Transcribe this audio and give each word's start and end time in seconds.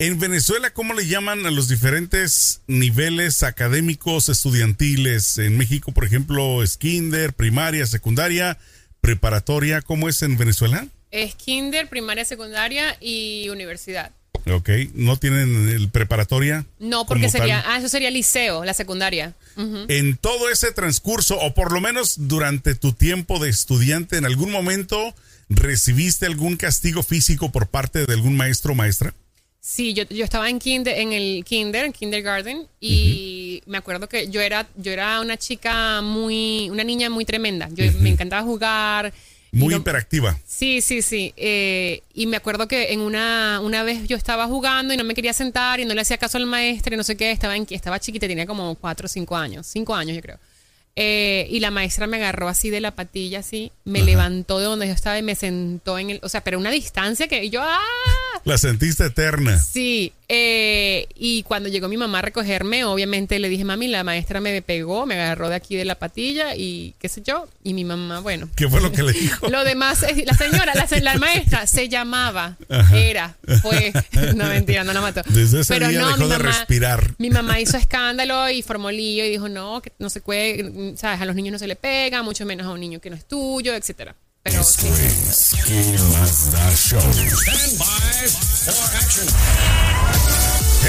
En 0.00 0.18
Venezuela, 0.18 0.70
¿cómo 0.70 0.92
le 0.92 1.06
llaman 1.06 1.46
a 1.46 1.52
los 1.52 1.68
diferentes 1.68 2.62
niveles 2.66 3.44
académicos 3.44 4.28
estudiantiles? 4.28 5.38
En 5.38 5.56
México, 5.56 5.92
por 5.92 6.04
ejemplo, 6.04 6.64
es 6.64 6.76
kinder, 6.76 7.32
primaria, 7.32 7.86
secundaria, 7.86 8.58
preparatoria. 9.00 9.82
¿Cómo 9.82 10.08
es 10.08 10.22
en 10.22 10.36
Venezuela? 10.36 10.88
Es 11.12 11.36
kinder, 11.36 11.88
primaria, 11.88 12.24
secundaria 12.24 12.96
y 13.00 13.48
universidad. 13.50 14.10
Ok, 14.50 14.68
¿no 14.94 15.16
tienen 15.16 15.68
el 15.68 15.88
preparatoria? 15.90 16.66
No, 16.80 17.06
porque 17.06 17.28
sería, 17.30 17.62
tal? 17.62 17.72
ah, 17.74 17.78
eso 17.78 17.88
sería 17.88 18.10
liceo, 18.10 18.64
la 18.64 18.74
secundaria. 18.74 19.32
En 19.56 20.16
todo 20.16 20.50
ese 20.50 20.72
transcurso, 20.72 21.38
o 21.38 21.54
por 21.54 21.70
lo 21.70 21.80
menos 21.80 22.14
durante 22.26 22.74
tu 22.74 22.94
tiempo 22.94 23.38
de 23.38 23.48
estudiante, 23.48 24.16
¿en 24.16 24.24
algún 24.24 24.50
momento 24.50 25.14
recibiste 25.48 26.26
algún 26.26 26.56
castigo 26.56 27.04
físico 27.04 27.52
por 27.52 27.68
parte 27.68 28.06
de 28.06 28.12
algún 28.12 28.36
maestro 28.36 28.72
o 28.72 28.74
maestra? 28.74 29.14
Sí, 29.66 29.94
yo, 29.94 30.04
yo 30.10 30.24
estaba 30.26 30.50
en 30.50 30.58
kinder, 30.58 30.98
en 30.98 31.14
el 31.14 31.42
kinder, 31.42 31.86
en 31.86 31.94
kindergarten, 31.94 32.66
y 32.82 33.62
me 33.64 33.78
acuerdo 33.78 34.10
que 34.10 34.28
yo 34.28 34.42
era, 34.42 34.68
yo 34.76 34.92
era 34.92 35.20
una 35.20 35.38
chica 35.38 36.02
muy, 36.02 36.68
una 36.68 36.84
niña 36.84 37.08
muy 37.08 37.24
tremenda. 37.24 37.70
Yo 37.72 37.90
me 37.98 38.10
encantaba 38.10 38.42
jugar. 38.42 39.14
Muy 39.52 39.72
no- 39.72 39.80
hiperactiva. 39.80 40.38
Sí, 40.46 40.82
sí, 40.82 41.00
sí. 41.00 41.32
Eh, 41.38 42.02
y 42.12 42.26
me 42.26 42.36
acuerdo 42.36 42.68
que 42.68 42.92
en 42.92 43.00
una, 43.00 43.60
una 43.62 43.82
vez 43.84 44.06
yo 44.06 44.18
estaba 44.18 44.46
jugando 44.48 44.92
y 44.92 44.98
no 44.98 45.04
me 45.04 45.14
quería 45.14 45.32
sentar 45.32 45.80
y 45.80 45.86
no 45.86 45.94
le 45.94 46.02
hacía 46.02 46.18
caso 46.18 46.36
al 46.36 46.44
maestro 46.44 46.92
y 46.92 46.98
no 46.98 47.02
sé 47.02 47.16
qué, 47.16 47.30
estaba, 47.30 47.56
en, 47.56 47.66
estaba 47.70 47.98
chiquita, 47.98 48.28
tenía 48.28 48.44
como 48.44 48.74
cuatro 48.74 49.06
o 49.06 49.08
cinco 49.08 49.34
años, 49.34 49.66
cinco 49.66 49.94
años 49.94 50.14
yo 50.14 50.20
creo. 50.20 50.38
Eh, 50.96 51.48
y 51.50 51.58
la 51.60 51.70
maestra 51.72 52.06
me 52.06 52.18
agarró 52.18 52.48
así 52.48 52.70
de 52.70 52.80
la 52.80 52.92
patilla, 52.92 53.40
así, 53.40 53.72
me 53.84 54.02
levantó 54.02 54.60
de 54.60 54.66
donde 54.66 54.86
yo 54.86 54.92
estaba 54.92 55.18
y 55.18 55.22
me 55.22 55.34
sentó 55.34 55.98
en 55.98 56.10
el, 56.10 56.20
o 56.22 56.28
sea, 56.28 56.42
pero 56.42 56.56
una 56.58 56.70
distancia 56.70 57.26
que 57.26 57.50
yo, 57.50 57.62
¡ah! 57.62 57.80
La 58.44 58.58
sentiste 58.58 59.06
eterna. 59.06 59.58
Sí, 59.58 60.12
eh, 60.28 61.06
y 61.16 61.42
cuando 61.44 61.68
llegó 61.68 61.88
mi 61.88 61.96
mamá 61.96 62.18
a 62.18 62.22
recogerme, 62.22 62.84
obviamente 62.84 63.38
le 63.38 63.48
dije, 63.48 63.64
mami, 63.64 63.88
la 63.88 64.04
maestra 64.04 64.40
me 64.40 64.60
pegó, 64.62 65.06
me 65.06 65.14
agarró 65.14 65.48
de 65.48 65.54
aquí 65.56 65.76
de 65.76 65.84
la 65.84 65.94
patilla 65.96 66.54
y 66.54 66.94
qué 67.00 67.08
sé 67.08 67.22
yo, 67.22 67.48
y 67.64 67.74
mi 67.74 67.84
mamá, 67.84 68.20
bueno. 68.20 68.48
¿Qué 68.54 68.68
fue 68.68 68.80
lo 68.80 68.92
que 68.92 69.02
le 69.02 69.12
dijo? 69.12 69.48
Lo 69.48 69.64
demás, 69.64 70.02
es- 70.02 70.24
la 70.26 70.34
señora, 70.34 70.72
la, 70.74 70.86
la 71.00 71.14
maestra 71.18 71.66
se 71.66 71.88
llamaba, 71.88 72.56
Ajá. 72.68 72.96
era, 72.98 73.36
fue, 73.62 73.92
no 74.36 74.44
mentira, 74.46 74.84
no 74.84 74.92
la 74.92 75.00
mató. 75.00 75.22
Desde 75.28 75.60
ese 75.62 75.72
Pero 75.74 75.88
día 75.88 76.00
no, 76.02 76.06
dejó 76.08 76.18
mi 76.20 76.28
de 76.28 76.38
mamá- 76.38 76.44
respirar. 76.58 77.14
Mi 77.18 77.30
mamá 77.30 77.60
hizo 77.60 77.76
escándalo 77.78 78.48
y 78.50 78.62
formó 78.62 78.90
lío 78.90 79.24
y 79.24 79.30
dijo, 79.30 79.48
no, 79.48 79.80
que 79.80 79.90
no 79.98 80.10
se 80.10 80.20
puede, 80.20 80.62
sabes, 80.96 81.20
a 81.20 81.24
los 81.24 81.34
niños 81.34 81.52
no 81.52 81.58
se 81.58 81.66
le 81.66 81.76
pega, 81.76 82.22
mucho 82.22 82.44
menos 82.46 82.66
a 82.66 82.70
un 82.70 82.80
niño 82.80 83.00
que 83.00 83.10
no 83.10 83.16
es 83.16 83.26
tuyo, 83.26 83.74
etcétera. 83.74 84.14
Pero 84.42 84.62
sí. 84.62 84.86
es 84.88 85.56
¿Qué 85.64 85.98
más 86.18 86.52
da 86.52 86.74
show? 86.74 87.00
Stand 87.00 87.78
by 87.78 88.28
for 88.28 88.96
action. 88.96 89.26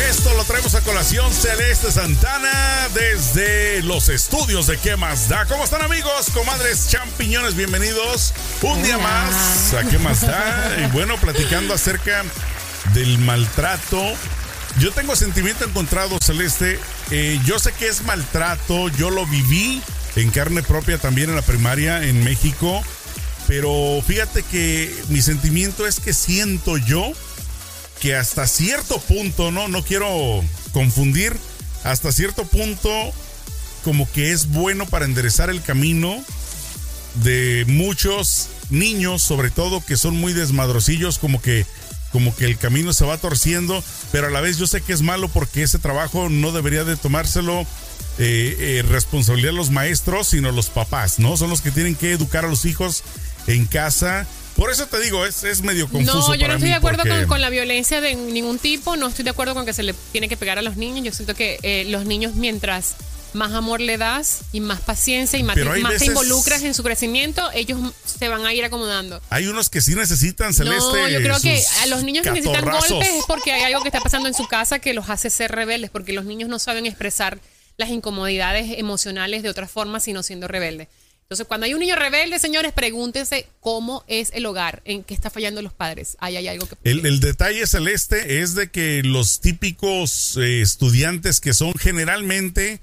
Esto 0.09 0.33
lo 0.35 0.43
traemos 0.43 0.75
a 0.75 0.81
colación 0.81 1.31
Celeste 1.31 1.89
Santana 1.89 2.89
desde 2.93 3.81
los 3.83 4.09
estudios 4.09 4.67
de 4.67 4.77
¿Qué 4.77 4.97
más 4.97 5.29
da? 5.29 5.45
¿Cómo 5.45 5.63
están 5.63 5.81
amigos? 5.83 6.29
Comadres 6.33 6.89
champiñones, 6.89 7.55
bienvenidos 7.55 8.33
un 8.61 8.83
día 8.83 8.97
más 8.97 9.73
a 9.73 9.83
¿Qué 9.85 9.97
más 9.99 10.19
da? 10.21 10.75
Y 10.83 10.91
bueno, 10.91 11.15
platicando 11.15 11.73
acerca 11.73 12.25
del 12.93 13.17
maltrato. 13.19 14.15
Yo 14.79 14.91
tengo 14.91 15.15
sentimiento 15.15 15.63
encontrado, 15.63 16.17
Celeste. 16.21 16.77
Eh, 17.11 17.39
yo 17.45 17.59
sé 17.59 17.71
que 17.71 17.87
es 17.87 18.03
maltrato, 18.03 18.89
yo 18.89 19.09
lo 19.09 19.25
viví 19.25 19.81
en 20.17 20.31
carne 20.31 20.63
propia 20.63 20.97
también 20.97 21.29
en 21.29 21.35
la 21.35 21.41
primaria 21.41 22.03
en 22.03 22.23
México. 22.23 22.83
Pero 23.47 24.01
fíjate 24.05 24.43
que 24.43 24.93
mi 25.09 25.21
sentimiento 25.21 25.87
es 25.87 25.99
que 25.99 26.13
siento 26.13 26.77
yo 26.77 27.13
que 28.01 28.15
hasta 28.15 28.47
cierto 28.47 28.99
punto, 28.99 29.51
no, 29.51 29.67
no 29.69 29.83
quiero 29.83 30.43
confundir, 30.73 31.35
hasta 31.83 32.11
cierto 32.11 32.45
punto 32.45 32.89
como 33.83 34.11
que 34.11 34.31
es 34.31 34.47
bueno 34.49 34.85
para 34.87 35.05
enderezar 35.05 35.49
el 35.49 35.61
camino 35.61 36.21
de 37.23 37.63
muchos 37.67 38.49
niños, 38.69 39.21
sobre 39.21 39.51
todo 39.51 39.85
que 39.85 39.95
son 39.95 40.17
muy 40.17 40.33
desmadrosillos, 40.33 41.19
como 41.19 41.41
que 41.41 41.65
como 42.15 42.33
que 42.33 42.45
el 42.45 42.57
camino 42.57 42.93
se 42.93 43.03
va 43.03 43.17
torciendo, 43.17 43.83
pero 44.13 44.27
a 44.27 44.29
la 44.29 44.39
vez 44.39 44.57
yo 44.57 44.67
sé 44.67 44.79
que 44.79 44.93
es 44.93 45.01
malo 45.01 45.27
porque 45.27 45.63
ese 45.63 45.79
trabajo 45.79 46.29
no 46.29 46.53
debería 46.53 46.85
de 46.85 46.95
tomárselo 46.95 47.63
eh, 48.19 48.55
eh, 48.57 48.83
responsabilidad 48.87 49.51
los 49.51 49.69
maestros, 49.69 50.29
sino 50.29 50.53
los 50.53 50.69
papás, 50.69 51.19
¿no? 51.19 51.35
Son 51.35 51.49
los 51.49 51.59
que 51.59 51.71
tienen 51.71 51.93
que 51.95 52.13
educar 52.13 52.45
a 52.45 52.47
los 52.47 52.63
hijos 52.63 53.03
en 53.47 53.65
casa. 53.65 54.25
Por 54.55 54.71
eso 54.71 54.85
te 54.87 55.01
digo, 55.01 55.25
es, 55.25 55.43
es 55.43 55.61
medio 55.61 55.89
confuso. 55.89 56.29
No, 56.29 56.35
yo 56.35 56.47
no 56.47 56.53
estoy 56.53 56.69
de 56.69 56.75
acuerdo 56.75 57.03
porque- 57.03 57.17
con, 57.19 57.27
con 57.27 57.41
la 57.41 57.49
violencia 57.49 57.99
de 57.99 58.15
ningún 58.15 58.59
tipo, 58.59 58.95
no 58.95 59.07
estoy 59.07 59.25
de 59.25 59.31
acuerdo 59.31 59.53
con 59.55 59.65
que 59.65 59.73
se 59.73 59.83
le 59.83 59.93
tiene 60.13 60.29
que 60.29 60.37
pegar 60.37 60.57
a 60.57 60.61
los 60.61 60.77
niños. 60.77 61.03
Yo 61.03 61.11
siento 61.11 61.35
que 61.35 61.59
eh, 61.63 61.83
los 61.89 62.05
niños 62.05 62.35
mientras 62.35 62.95
más 63.35 63.53
amor 63.53 63.81
le 63.81 63.97
das 63.97 64.41
y 64.51 64.61
más 64.61 64.81
paciencia 64.81 65.37
y 65.37 65.43
más, 65.43 65.55
Pero 65.55 65.73
hay 65.73 65.81
más 65.81 65.97
te 65.97 66.05
involucras 66.05 66.63
en 66.63 66.73
su 66.73 66.83
crecimiento, 66.83 67.49
ellos 67.53 67.79
se 68.05 68.27
van 68.27 68.45
a 68.45 68.53
ir 68.53 68.65
acomodando. 68.65 69.21
Hay 69.29 69.47
unos 69.47 69.69
que 69.69 69.81
sí 69.81 69.95
necesitan 69.95 70.53
celeste. 70.53 70.77
no, 70.79 71.07
yo 71.07 71.19
creo 71.19 71.39
que 71.39 71.63
a 71.81 71.85
los 71.87 72.03
niños 72.03 72.23
que 72.23 72.31
necesitan 72.31 72.65
golpes 72.65 73.09
es 73.09 73.25
porque 73.27 73.51
hay 73.51 73.63
algo 73.63 73.81
que 73.81 73.89
está 73.89 74.01
pasando 74.01 74.27
en 74.27 74.33
su 74.33 74.47
casa 74.47 74.79
que 74.79 74.93
los 74.93 75.09
hace 75.09 75.29
ser 75.29 75.51
rebeldes, 75.51 75.89
porque 75.91 76.13
los 76.13 76.25
niños 76.25 76.49
no 76.49 76.59
saben 76.59 76.85
expresar 76.85 77.39
las 77.77 77.89
incomodidades 77.89 78.77
emocionales 78.79 79.43
de 79.43 79.49
otra 79.49 79.67
forma, 79.67 79.99
sino 79.99 80.23
siendo 80.23 80.47
rebeldes. 80.47 80.87
Entonces, 81.25 81.47
cuando 81.47 81.65
hay 81.65 81.73
un 81.73 81.79
niño 81.79 81.95
rebelde, 81.95 82.37
señores, 82.37 82.71
pregúntense 82.71 83.47
cómo 83.59 84.03
es 84.07 84.29
el 84.35 84.45
hogar, 84.45 84.83
en 84.85 85.03
qué 85.03 85.15
está 85.15 85.31
fallando 85.31 85.63
los 85.63 85.73
padres. 85.73 86.17
Ahí 86.19 86.37
hay 86.37 86.47
algo 86.47 86.67
que... 86.67 86.75
El, 86.83 87.03
el 87.03 87.19
detalle 87.19 87.65
celeste 87.65 88.43
es 88.43 88.53
de 88.53 88.69
que 88.69 89.01
los 89.03 89.41
típicos 89.41 90.37
eh, 90.37 90.61
estudiantes 90.61 91.41
que 91.41 91.55
son 91.55 91.73
generalmente 91.73 92.79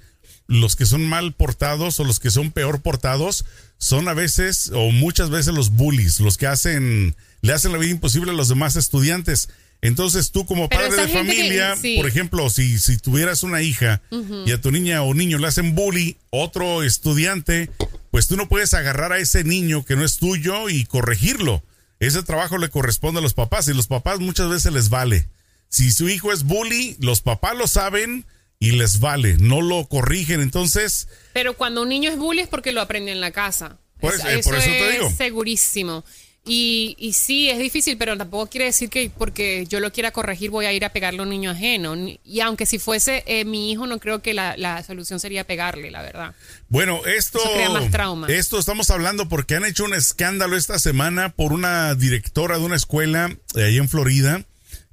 los 0.52 0.76
que 0.76 0.86
son 0.86 1.04
mal 1.08 1.32
portados 1.32 1.98
o 2.00 2.04
los 2.04 2.20
que 2.20 2.30
son 2.30 2.50
peor 2.50 2.82
portados 2.82 3.44
son 3.78 4.06
a 4.08 4.14
veces 4.14 4.70
o 4.74 4.90
muchas 4.90 5.30
veces 5.30 5.54
los 5.54 5.70
bullies, 5.70 6.20
los 6.20 6.36
que 6.36 6.46
hacen 6.46 7.16
le 7.40 7.52
hacen 7.52 7.72
la 7.72 7.78
vida 7.78 7.90
imposible 7.90 8.30
a 8.30 8.34
los 8.34 8.48
demás 8.48 8.76
estudiantes. 8.76 9.48
Entonces 9.80 10.30
tú 10.30 10.46
como 10.46 10.68
Pero 10.68 10.82
padre 10.82 11.02
de 11.02 11.06
que- 11.08 11.18
familia, 11.18 11.74
sí. 11.76 11.96
por 11.96 12.06
ejemplo, 12.06 12.48
si, 12.50 12.78
si 12.78 12.98
tuvieras 12.98 13.42
una 13.42 13.62
hija 13.62 14.00
y 14.46 14.52
a 14.52 14.60
tu 14.60 14.70
niña 14.70 15.02
o 15.02 15.12
niño 15.14 15.38
le 15.38 15.48
hacen 15.48 15.74
bully, 15.74 16.16
otro 16.30 16.82
estudiante, 16.84 17.68
pues 18.12 18.28
tú 18.28 18.36
no 18.36 18.48
puedes 18.48 18.74
agarrar 18.74 19.12
a 19.12 19.18
ese 19.18 19.42
niño 19.42 19.84
que 19.84 19.96
no 19.96 20.04
es 20.04 20.18
tuyo 20.18 20.68
y 20.68 20.84
corregirlo. 20.84 21.64
Ese 21.98 22.22
trabajo 22.22 22.58
le 22.58 22.68
corresponde 22.68 23.18
a 23.18 23.22
los 23.22 23.34
papás 23.34 23.66
y 23.68 23.74
los 23.74 23.86
papás 23.88 24.20
muchas 24.20 24.48
veces 24.48 24.72
les 24.72 24.88
vale. 24.88 25.28
Si 25.68 25.90
su 25.90 26.08
hijo 26.08 26.32
es 26.32 26.44
bully, 26.44 26.96
los 27.00 27.20
papás 27.22 27.56
lo 27.56 27.66
saben 27.66 28.24
y 28.62 28.72
les 28.72 29.00
vale, 29.00 29.36
no 29.38 29.60
lo 29.60 29.86
corrigen. 29.88 30.40
Entonces, 30.40 31.08
Pero 31.32 31.56
cuando 31.56 31.82
un 31.82 31.88
niño 31.88 32.10
es 32.10 32.16
bully 32.16 32.42
es 32.42 32.48
porque 32.48 32.70
lo 32.72 32.80
aprende 32.80 33.10
en 33.10 33.20
la 33.20 33.32
casa. 33.32 33.78
Por 34.00 34.14
Es- 34.14 34.20
eso- 34.20 34.28
eh, 34.28 34.40
por 34.44 34.54
eso 34.54 34.66
te 34.70 34.88
es 34.88 34.92
digo. 34.98 35.10
segurísimo. 35.16 36.04
Y, 36.44 36.96
y 36.98 37.12
sí, 37.12 37.48
es 37.48 37.58
difícil, 37.60 37.96
pero 37.96 38.16
tampoco 38.16 38.48
quiere 38.48 38.64
decir 38.66 38.88
que 38.88 39.10
porque 39.16 39.64
yo 39.68 39.78
lo 39.78 39.92
quiera 39.92 40.10
corregir 40.10 40.50
voy 40.50 40.66
a 40.66 40.72
ir 40.72 40.84
a 40.84 40.88
pegarle 40.92 41.20
a 41.20 41.22
un 41.22 41.28
niño 41.30 41.50
ajeno. 41.52 41.94
Y 42.24 42.40
aunque 42.40 42.66
si 42.66 42.80
fuese 42.80 43.22
eh, 43.26 43.44
mi 43.44 43.70
hijo, 43.70 43.86
no 43.86 44.00
creo 44.00 44.22
que 44.22 44.34
la, 44.34 44.56
la 44.56 44.82
solución 44.82 45.20
sería 45.20 45.44
pegarle, 45.44 45.92
la 45.92 46.02
verdad. 46.02 46.34
Bueno, 46.68 47.00
esto, 47.06 47.38
Eso 47.38 47.52
crea 47.54 47.70
más 47.70 47.90
trauma. 47.92 48.26
esto 48.28 48.58
estamos 48.58 48.90
hablando 48.90 49.28
porque 49.28 49.54
han 49.54 49.64
hecho 49.64 49.84
un 49.84 49.94
escándalo 49.94 50.56
esta 50.56 50.80
semana 50.80 51.28
por 51.30 51.52
una 51.52 51.94
directora 51.94 52.58
de 52.58 52.64
una 52.64 52.74
escuela 52.76 53.36
eh, 53.54 53.62
ahí 53.64 53.76
en 53.78 53.88
Florida 53.88 54.44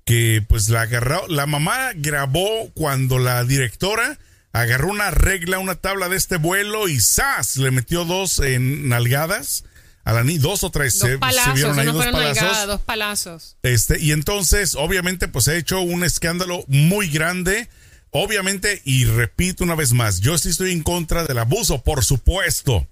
que 0.09 0.44
pues 0.47 0.70
la 0.70 0.81
agarró, 0.81 1.28
la 1.28 1.46
mamá 1.46 1.92
grabó 1.96 2.72
cuando 2.74 3.20
la 3.20 3.44
directora 3.44 4.18
agarró 4.53 4.90
una 4.90 5.12
regla, 5.12 5.59
una 5.59 5.75
tabla 5.75 6.09
de 6.09 6.18
este 6.18 6.38
vuelo 6.38 6.88
y 6.88 7.00
¡zas! 7.00 7.58
le 7.58 7.70
metió 7.70 8.06
dos 8.06 8.40
en 8.40 8.90
nalgadas 8.90 9.66
a 10.03 10.14
la 10.14 10.24
niña, 10.24 10.42
dos 10.42 10.64
o 10.64 10.72
tres, 10.72 10.94
Dos 10.97 11.02
se- 11.08 11.14
se, 11.14 11.18
palazos, 11.20 11.53
vieron 11.53 11.78
ahí 11.78 11.86
no 11.86 11.94
dos 11.94 12.08
palazos. 12.08 12.66
dos 12.68 12.81
palazos. 12.81 13.58
Este, 13.62 14.00
y 14.00 14.12
entonces, 14.12 14.74
obviamente, 14.74 15.28
pues 15.28 15.47
ha 15.47 15.56
hecho 15.56 15.80
un 15.81 16.03
escándalo 16.03 16.64
muy 16.68 17.08
grande. 17.09 17.70
Obviamente, 18.09 18.82
y 18.85 19.05
repito 19.05 19.64
una 19.64 19.76
vez 19.76 19.94
más, 19.94 20.22
yo 20.22 20.40
sí 20.40 20.50
estoy 20.50 20.72
en 20.72 20.82
contra 20.82 21.26
del 21.26 21.38
abuso, 21.38 21.84
por 21.84 22.03
supuesto. 22.03 22.88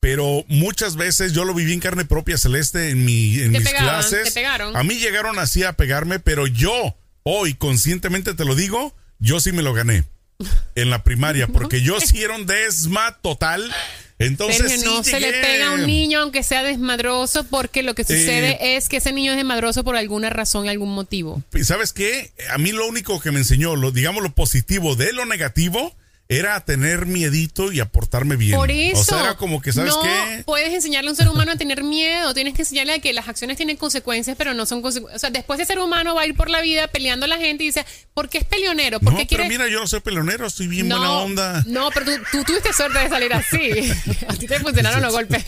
Pero 0.00 0.44
muchas 0.48 0.96
veces 0.96 1.32
yo 1.34 1.44
lo 1.44 1.52
viví 1.52 1.74
en 1.74 1.80
carne 1.80 2.06
propia, 2.06 2.38
Celeste, 2.38 2.88
en, 2.88 3.04
mi, 3.04 3.38
en 3.38 3.52
Te 3.52 3.60
mis 3.60 3.68
clases. 3.68 4.24
te 4.24 4.30
pegaron. 4.32 4.74
A 4.74 4.82
mí 4.82 4.94
llegaron 4.94 5.38
así 5.38 5.62
a 5.62 5.74
pegarme, 5.74 6.18
pero 6.18 6.46
yo, 6.46 6.96
hoy, 7.22 7.52
conscientemente 7.54 8.32
te 8.34 8.46
lo 8.46 8.54
digo, 8.54 8.94
yo 9.18 9.40
sí 9.40 9.52
me 9.52 9.62
lo 9.62 9.74
gané 9.74 10.04
en 10.74 10.88
la 10.88 11.04
primaria, 11.04 11.46
porque 11.52 11.82
yo 11.82 12.00
sí 12.00 12.22
era 12.22 12.34
un 12.34 12.46
desma 12.46 13.18
total. 13.20 13.70
Entonces, 14.18 14.58
Sergio, 14.58 14.78
sí 14.78 14.84
no 14.84 15.02
se 15.02 15.18
le 15.20 15.32
pega 15.32 15.68
a 15.68 15.70
un 15.72 15.86
niño 15.86 16.20
aunque 16.20 16.42
sea 16.42 16.62
desmadroso, 16.62 17.44
porque 17.44 17.82
lo 17.82 17.94
que 17.94 18.04
sucede 18.04 18.50
Eh, 18.60 18.76
es 18.76 18.88
que 18.90 18.98
ese 18.98 19.12
niño 19.12 19.32
es 19.32 19.36
desmadroso 19.36 19.82
por 19.84 19.96
alguna 19.96 20.28
razón 20.28 20.66
y 20.66 20.68
algún 20.68 20.92
motivo. 20.94 21.42
¿Sabes 21.62 21.92
qué? 21.94 22.30
A 22.50 22.58
mí 22.58 22.72
lo 22.72 22.86
único 22.86 23.18
que 23.20 23.30
me 23.32 23.38
enseñó, 23.38 23.76
lo, 23.76 23.92
digamos 23.92 24.22
lo 24.22 24.34
positivo 24.34 24.94
de 24.94 25.12
lo 25.14 25.24
negativo, 25.24 25.94
era 26.30 26.64
tener 26.64 27.06
miedito 27.06 27.72
y 27.72 27.80
aportarme 27.80 28.36
bien. 28.36 28.56
Por 28.56 28.70
eso. 28.70 29.00
O 29.00 29.04
sea, 29.04 29.20
era 29.20 29.36
como 29.36 29.60
que, 29.60 29.72
¿sabes 29.72 29.92
no 29.92 30.00
qué? 30.00 30.42
puedes 30.46 30.72
enseñarle 30.72 31.08
a 31.08 31.10
un 31.10 31.16
ser 31.16 31.28
humano 31.28 31.50
a 31.52 31.56
tener 31.56 31.82
miedo. 31.82 32.32
Tienes 32.34 32.54
que 32.54 32.62
enseñarle 32.62 32.92
a 32.94 32.98
que 33.00 33.12
las 33.12 33.28
acciones 33.28 33.56
tienen 33.56 33.76
consecuencias, 33.76 34.36
pero 34.38 34.54
no 34.54 34.64
son 34.64 34.80
consecuencias. 34.80 35.16
O 35.16 35.20
sea, 35.20 35.30
después 35.30 35.58
ese 35.58 35.66
ser 35.66 35.80
humano 35.80 36.14
va 36.14 36.22
a 36.22 36.26
ir 36.26 36.36
por 36.36 36.48
la 36.48 36.60
vida 36.60 36.86
peleando 36.86 37.24
a 37.24 37.28
la 37.28 37.36
gente 37.38 37.64
y 37.64 37.66
dice, 37.66 37.84
¿por 38.14 38.28
qué 38.28 38.38
es 38.38 38.44
peleonero? 38.44 39.00
¿Por 39.00 39.12
No, 39.12 39.18
qué 39.18 39.26
pero 39.28 39.44
mira, 39.46 39.66
yo 39.68 39.80
no 39.80 39.86
soy 39.88 40.00
pelonero, 40.00 40.46
estoy 40.46 40.68
bien 40.68 40.88
buena 40.88 41.10
onda. 41.10 41.64
No, 41.66 41.90
pero 41.90 42.06
tú, 42.06 42.12
tú 42.30 42.44
tuviste 42.44 42.72
suerte 42.72 43.00
de 43.00 43.08
salir 43.08 43.34
así. 43.34 43.92
a 44.28 44.34
ti 44.34 44.46
te 44.46 44.60
funcionaron 44.60 45.02
los 45.02 45.12
golpes. 45.20 45.44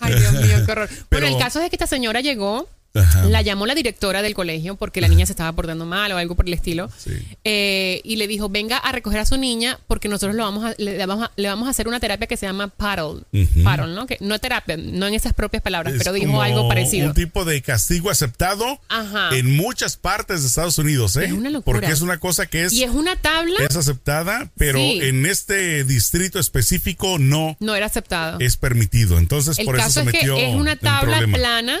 Ay, 0.00 0.14
Dios 0.14 0.32
mío, 0.32 0.62
qué 0.64 0.72
horror. 0.72 0.88
Pero- 1.08 1.22
bueno, 1.22 1.26
el 1.26 1.42
caso 1.42 1.60
es 1.60 1.70
que 1.70 1.76
esta 1.76 1.86
señora 1.86 2.20
llegó, 2.20 2.68
Ajá. 2.94 3.24
la 3.26 3.42
llamó 3.42 3.66
la 3.66 3.74
directora 3.74 4.22
del 4.22 4.34
colegio 4.34 4.76
porque 4.76 5.00
la 5.00 5.08
niña 5.08 5.26
se 5.26 5.32
estaba 5.32 5.52
portando 5.52 5.84
mal 5.86 6.10
o 6.12 6.16
algo 6.16 6.34
por 6.34 6.46
el 6.46 6.54
estilo. 6.54 6.90
Sí. 6.96 7.12
Eh, 7.44 8.00
y 8.04 8.16
le 8.16 8.26
dijo, 8.26 8.48
venga 8.48 8.76
a 8.78 8.90
recoger 8.92 9.20
a 9.20 9.26
su 9.26 9.36
niña 9.36 9.78
porque 9.86 10.08
nosotros 10.08 10.34
lo 10.34 10.42
vamos 10.44 10.64
a- 10.64 10.74
le, 10.78 11.04
vamos 11.06 11.24
a, 11.26 11.32
le 11.36 11.48
vamos 11.48 11.68
a 11.68 11.70
hacer 11.70 11.86
una 11.86 12.00
terapia 12.00 12.26
que 12.26 12.36
se 12.36 12.46
llama 12.46 12.68
paddle. 12.68 13.22
Ujú. 13.32 13.62
Paddle, 13.62 13.94
¿no? 13.94 14.06
Que 14.06 14.16
no 14.20 14.38
terapia, 14.38 14.76
no 14.76 15.06
en 15.06 15.14
esas 15.14 15.34
propias 15.34 15.62
palabras, 15.62 15.92
Es 15.94 15.98
pero 15.98 16.12
dijo 16.12 16.40
algo 16.42 16.66
parecido. 16.68 17.08
Un 17.08 17.14
tipo 17.14 17.44
de 17.44 17.60
castigo 17.62 18.10
aceptado 18.10 18.80
Ajá. 18.88 19.30
en 19.36 19.54
muchas 19.56 19.96
partes 19.96 20.40
de 20.42 20.48
Estados 20.48 20.78
Unidos, 20.78 21.16
¿eh? 21.16 21.26
Es 21.26 21.32
una 21.32 21.50
locura. 21.50 21.78
Porque 21.80 21.92
es 21.92 22.00
una 22.00 22.18
cosa 22.18 22.46
que 22.46 22.64
es, 22.64 22.72
Y 22.72 22.82
es 22.84 22.90
una 22.90 23.16
tabla, 23.16 23.60
es 23.68 23.76
aceptada, 23.76 24.50
pero 24.56 24.78
Sí. 24.78 25.00
en 25.02 25.26
este 25.26 25.84
distrito 25.84 26.38
específico 26.38 27.18
no 27.18 27.56
no 27.60 27.74
era 27.76 27.86
aceptado. 27.86 28.38
es 28.40 28.56
permitido. 28.56 29.18
Entonces, 29.18 29.58
el 29.58 29.66
por 29.66 29.76
eso 29.76 29.84
caso 29.84 30.00
se 30.00 30.06
es 30.06 30.12
que 30.12 30.18
metió 30.18 30.36
es 30.36 30.54
una 30.54 30.76
tabla 30.76 31.20
plana 31.32 31.78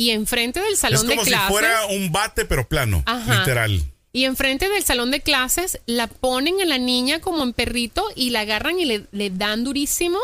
y 0.00 0.10
enfrente 0.10 0.60
del 0.60 0.72
Es 0.72 0.78
salón 0.80 1.06
como 1.06 1.20
de 1.20 1.24
si 1.24 1.30
clases. 1.30 1.48
fuera 1.48 1.86
un 1.86 2.10
bate, 2.12 2.44
pero 2.46 2.66
plano, 2.68 3.02
Ajá. 3.06 3.38
literal. 3.40 3.82
Y 4.12 4.24
enfrente 4.24 4.68
del 4.68 4.82
salón 4.82 5.10
de 5.10 5.20
clases 5.20 5.78
la 5.86 6.06
ponen 6.08 6.60
a 6.60 6.64
la 6.64 6.78
niña 6.78 7.20
como 7.20 7.42
en 7.42 7.52
perrito 7.52 8.04
y 8.16 8.30
la 8.30 8.40
agarran 8.40 8.80
y 8.80 8.84
le, 8.86 9.06
le 9.12 9.30
dan 9.30 9.62
durísimo. 9.62 10.18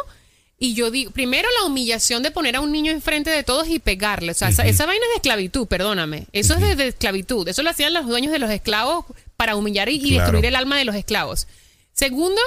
Y 0.58 0.72
yo 0.72 0.90
digo, 0.90 1.10
primero 1.10 1.46
la 1.60 1.66
humillación 1.66 2.22
de 2.22 2.30
poner 2.30 2.56
a 2.56 2.60
un 2.62 2.72
niño 2.72 2.90
enfrente 2.90 3.28
de 3.30 3.42
todos 3.44 3.68
y 3.68 3.78
pegarle. 3.78 4.32
O 4.32 4.34
sea, 4.34 4.48
esa, 4.48 4.64
esa 4.66 4.86
vaina 4.86 5.04
es 5.04 5.10
de 5.10 5.16
esclavitud, 5.16 5.66
perdóname. 5.68 6.26
Eso 6.32 6.54
es 6.54 6.60
de, 6.62 6.74
de 6.74 6.88
esclavitud. 6.88 7.46
Eso 7.46 7.62
lo 7.62 7.68
hacían 7.70 7.92
los 7.92 8.06
dueños 8.06 8.32
de 8.32 8.38
los 8.38 8.50
esclavos 8.50 9.04
para 9.36 9.54
humillar 9.54 9.88
y, 9.90 9.96
y 9.96 9.98
Claro. 10.00 10.22
destruir 10.22 10.46
el 10.46 10.56
alma 10.56 10.78
de 10.78 10.86
los 10.86 10.94
esclavos. 10.96 11.46
Segundo, 11.92 12.40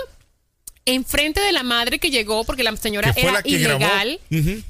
enfrente 0.85 1.39
de 1.41 1.51
la 1.51 1.61
madre 1.63 1.99
que 1.99 2.09
llegó, 2.09 2.43
porque 2.45 2.63
la 2.63 2.75
señora 2.75 3.13
era 3.15 3.31
la 3.33 3.41
ilegal, 3.45 4.19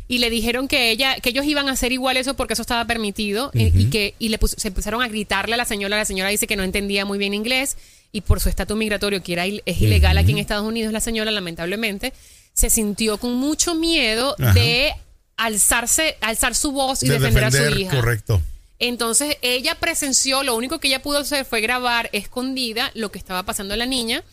y 0.07 0.17
le 0.17 0.29
dijeron 0.29 0.67
que 0.67 0.91
ella, 0.91 1.15
que 1.21 1.29
ellos 1.29 1.45
iban 1.45 1.69
a 1.69 1.71
hacer 1.73 1.91
igual 1.91 2.17
eso 2.17 2.33
porque 2.35 2.53
eso 2.53 2.61
estaba 2.61 2.83
permitido, 2.85 3.51
eh, 3.53 3.71
y 3.73 3.85
que 3.85 4.15
y 4.19 4.29
le 4.29 4.37
pus- 4.39 4.55
se 4.57 4.67
empezaron 4.67 5.01
a 5.01 5.07
gritarle 5.07 5.53
a 5.53 5.57
la 5.57 5.65
señora, 5.65 5.95
la 5.97 6.05
señora 6.05 6.29
dice 6.29 6.45
que 6.47 6.55
no 6.57 6.63
entendía 6.63 7.05
muy 7.05 7.17
bien 7.17 7.33
inglés, 7.33 7.77
y 8.11 8.21
por 8.21 8.39
su 8.41 8.49
estatus 8.49 8.75
migratorio, 8.75 9.21
que 9.23 9.33
era 9.33 9.45
es 9.45 9.81
ilegal 9.81 10.17
aquí 10.17 10.31
en 10.31 10.39
Estados 10.39 10.65
Unidos, 10.67 10.91
la 10.91 10.99
señora, 10.99 11.31
lamentablemente, 11.31 12.11
se 12.53 12.69
sintió 12.69 13.17
con 13.17 13.35
mucho 13.35 13.75
miedo 13.75 14.35
Ajá. 14.39 14.53
de 14.53 14.93
alzarse, 15.37 16.17
alzar 16.21 16.55
su 16.55 16.71
voz 16.71 17.03
y 17.03 17.07
de 17.07 17.13
defender, 17.19 17.45
defender, 17.45 17.71
a 17.71 17.75
su 17.75 17.79
hija. 17.81 17.95
correcto. 17.95 18.41
Entonces 18.79 19.37
ella 19.41 19.75
presenció, 19.75 20.43
lo 20.43 20.55
único 20.55 20.79
que 20.79 20.87
ella 20.87 21.01
pudo 21.01 21.19
hacer 21.19 21.45
fue 21.45 21.61
grabar 21.61 22.09
escondida 22.13 22.91
lo 22.93 23.11
que 23.11 23.19
estaba 23.19 23.43
pasando 23.43 23.73
a 23.73 23.77
la 23.77 23.85
niña 23.85 24.23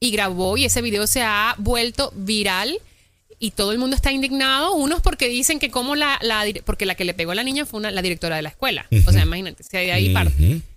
y 0.00 0.10
grabó 0.10 0.56
y 0.56 0.64
ese 0.64 0.82
video 0.82 1.06
se 1.06 1.22
ha 1.22 1.54
vuelto 1.58 2.12
viral 2.16 2.78
y 3.38 3.50
todo 3.50 3.72
el 3.72 3.78
mundo 3.78 3.96
está 3.96 4.12
indignado, 4.12 4.74
unos 4.74 5.02
porque 5.02 5.28
dicen 5.28 5.58
que 5.58 5.70
como 5.70 5.94
la, 5.94 6.18
la 6.22 6.44
porque 6.64 6.86
la 6.86 6.94
que 6.94 7.04
le 7.04 7.14
pegó 7.14 7.32
a 7.32 7.34
la 7.34 7.42
niña 7.42 7.66
fue 7.66 7.78
una, 7.80 7.90
la 7.90 8.02
directora 8.02 8.36
de 8.36 8.42
la 8.42 8.48
escuela, 8.50 8.86
o 9.06 9.12
sea, 9.12 9.22
imagínate, 9.22 9.62
si 9.62 9.70
de 9.76 9.92
ahí 9.92 10.08
parte. 10.14 10.32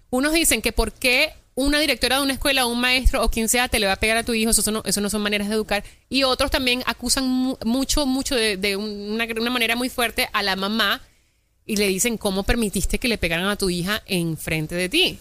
Unos 0.09 0.33
dicen 0.33 0.61
que 0.61 0.71
por 0.71 0.91
qué 0.91 1.31
una 1.55 1.79
directora 1.79 2.17
de 2.17 2.23
una 2.23 2.33
escuela 2.33 2.65
un 2.65 2.79
maestro 2.79 3.23
o 3.23 3.29
quien 3.29 3.47
sea 3.49 3.67
te 3.67 3.79
le 3.79 3.85
va 3.85 3.93
a 3.93 3.95
pegar 3.97 4.17
a 4.17 4.23
tu 4.23 4.33
hijo, 4.33 4.51
eso 4.51 4.71
no, 4.71 4.81
eso 4.85 5.01
no 5.01 5.09
son 5.09 5.21
maneras 5.21 5.49
de 5.49 5.55
educar. 5.55 5.83
Y 6.09 6.23
otros 6.23 6.49
también 6.51 6.81
acusan 6.85 7.27
mu- 7.27 7.57
mucho, 7.65 8.05
mucho 8.05 8.35
de, 8.35 8.55
de 8.57 8.75
una, 8.77 9.25
una 9.25 9.49
manera 9.49 9.75
muy 9.75 9.89
fuerte 9.89 10.29
a 10.31 10.41
la 10.41 10.55
mamá 10.55 11.01
y 11.65 11.75
le 11.75 11.87
dicen 11.87 12.17
cómo 12.17 12.43
permitiste 12.43 12.97
que 12.97 13.07
le 13.09 13.17
pegaran 13.17 13.47
a 13.47 13.55
tu 13.57 13.69
hija 13.69 14.01
en 14.05 14.37
frente 14.37 14.75
de 14.75 14.89
ti. 14.89 15.19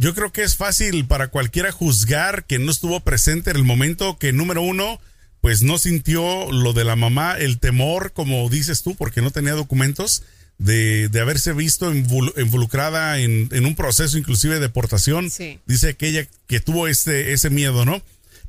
Yo 0.00 0.14
creo 0.14 0.30
que 0.30 0.44
es 0.44 0.54
fácil 0.54 1.06
para 1.06 1.26
cualquiera 1.26 1.72
juzgar 1.72 2.44
que 2.44 2.60
no 2.60 2.70
estuvo 2.70 3.00
presente 3.00 3.50
en 3.50 3.56
el 3.56 3.64
momento 3.64 4.16
que, 4.16 4.32
número 4.32 4.62
uno, 4.62 5.00
pues 5.40 5.62
no 5.62 5.76
sintió 5.76 6.52
lo 6.52 6.72
de 6.72 6.84
la 6.84 6.94
mamá, 6.94 7.36
el 7.36 7.58
temor, 7.58 8.12
como 8.12 8.48
dices 8.48 8.84
tú, 8.84 8.94
porque 8.94 9.22
no 9.22 9.32
tenía 9.32 9.54
documentos, 9.54 10.22
de, 10.58 11.08
de 11.08 11.20
haberse 11.20 11.52
visto 11.52 11.92
invol- 11.92 12.32
involucrada 12.40 13.18
en, 13.18 13.48
en 13.50 13.66
un 13.66 13.74
proceso 13.74 14.16
inclusive 14.18 14.54
de 14.54 14.60
deportación. 14.60 15.32
Sí. 15.32 15.58
Dice 15.66 15.96
que 15.96 16.06
ella 16.06 16.28
que 16.46 16.60
tuvo 16.60 16.86
este, 16.86 17.32
ese 17.32 17.50
miedo, 17.50 17.84
¿no? 17.84 18.00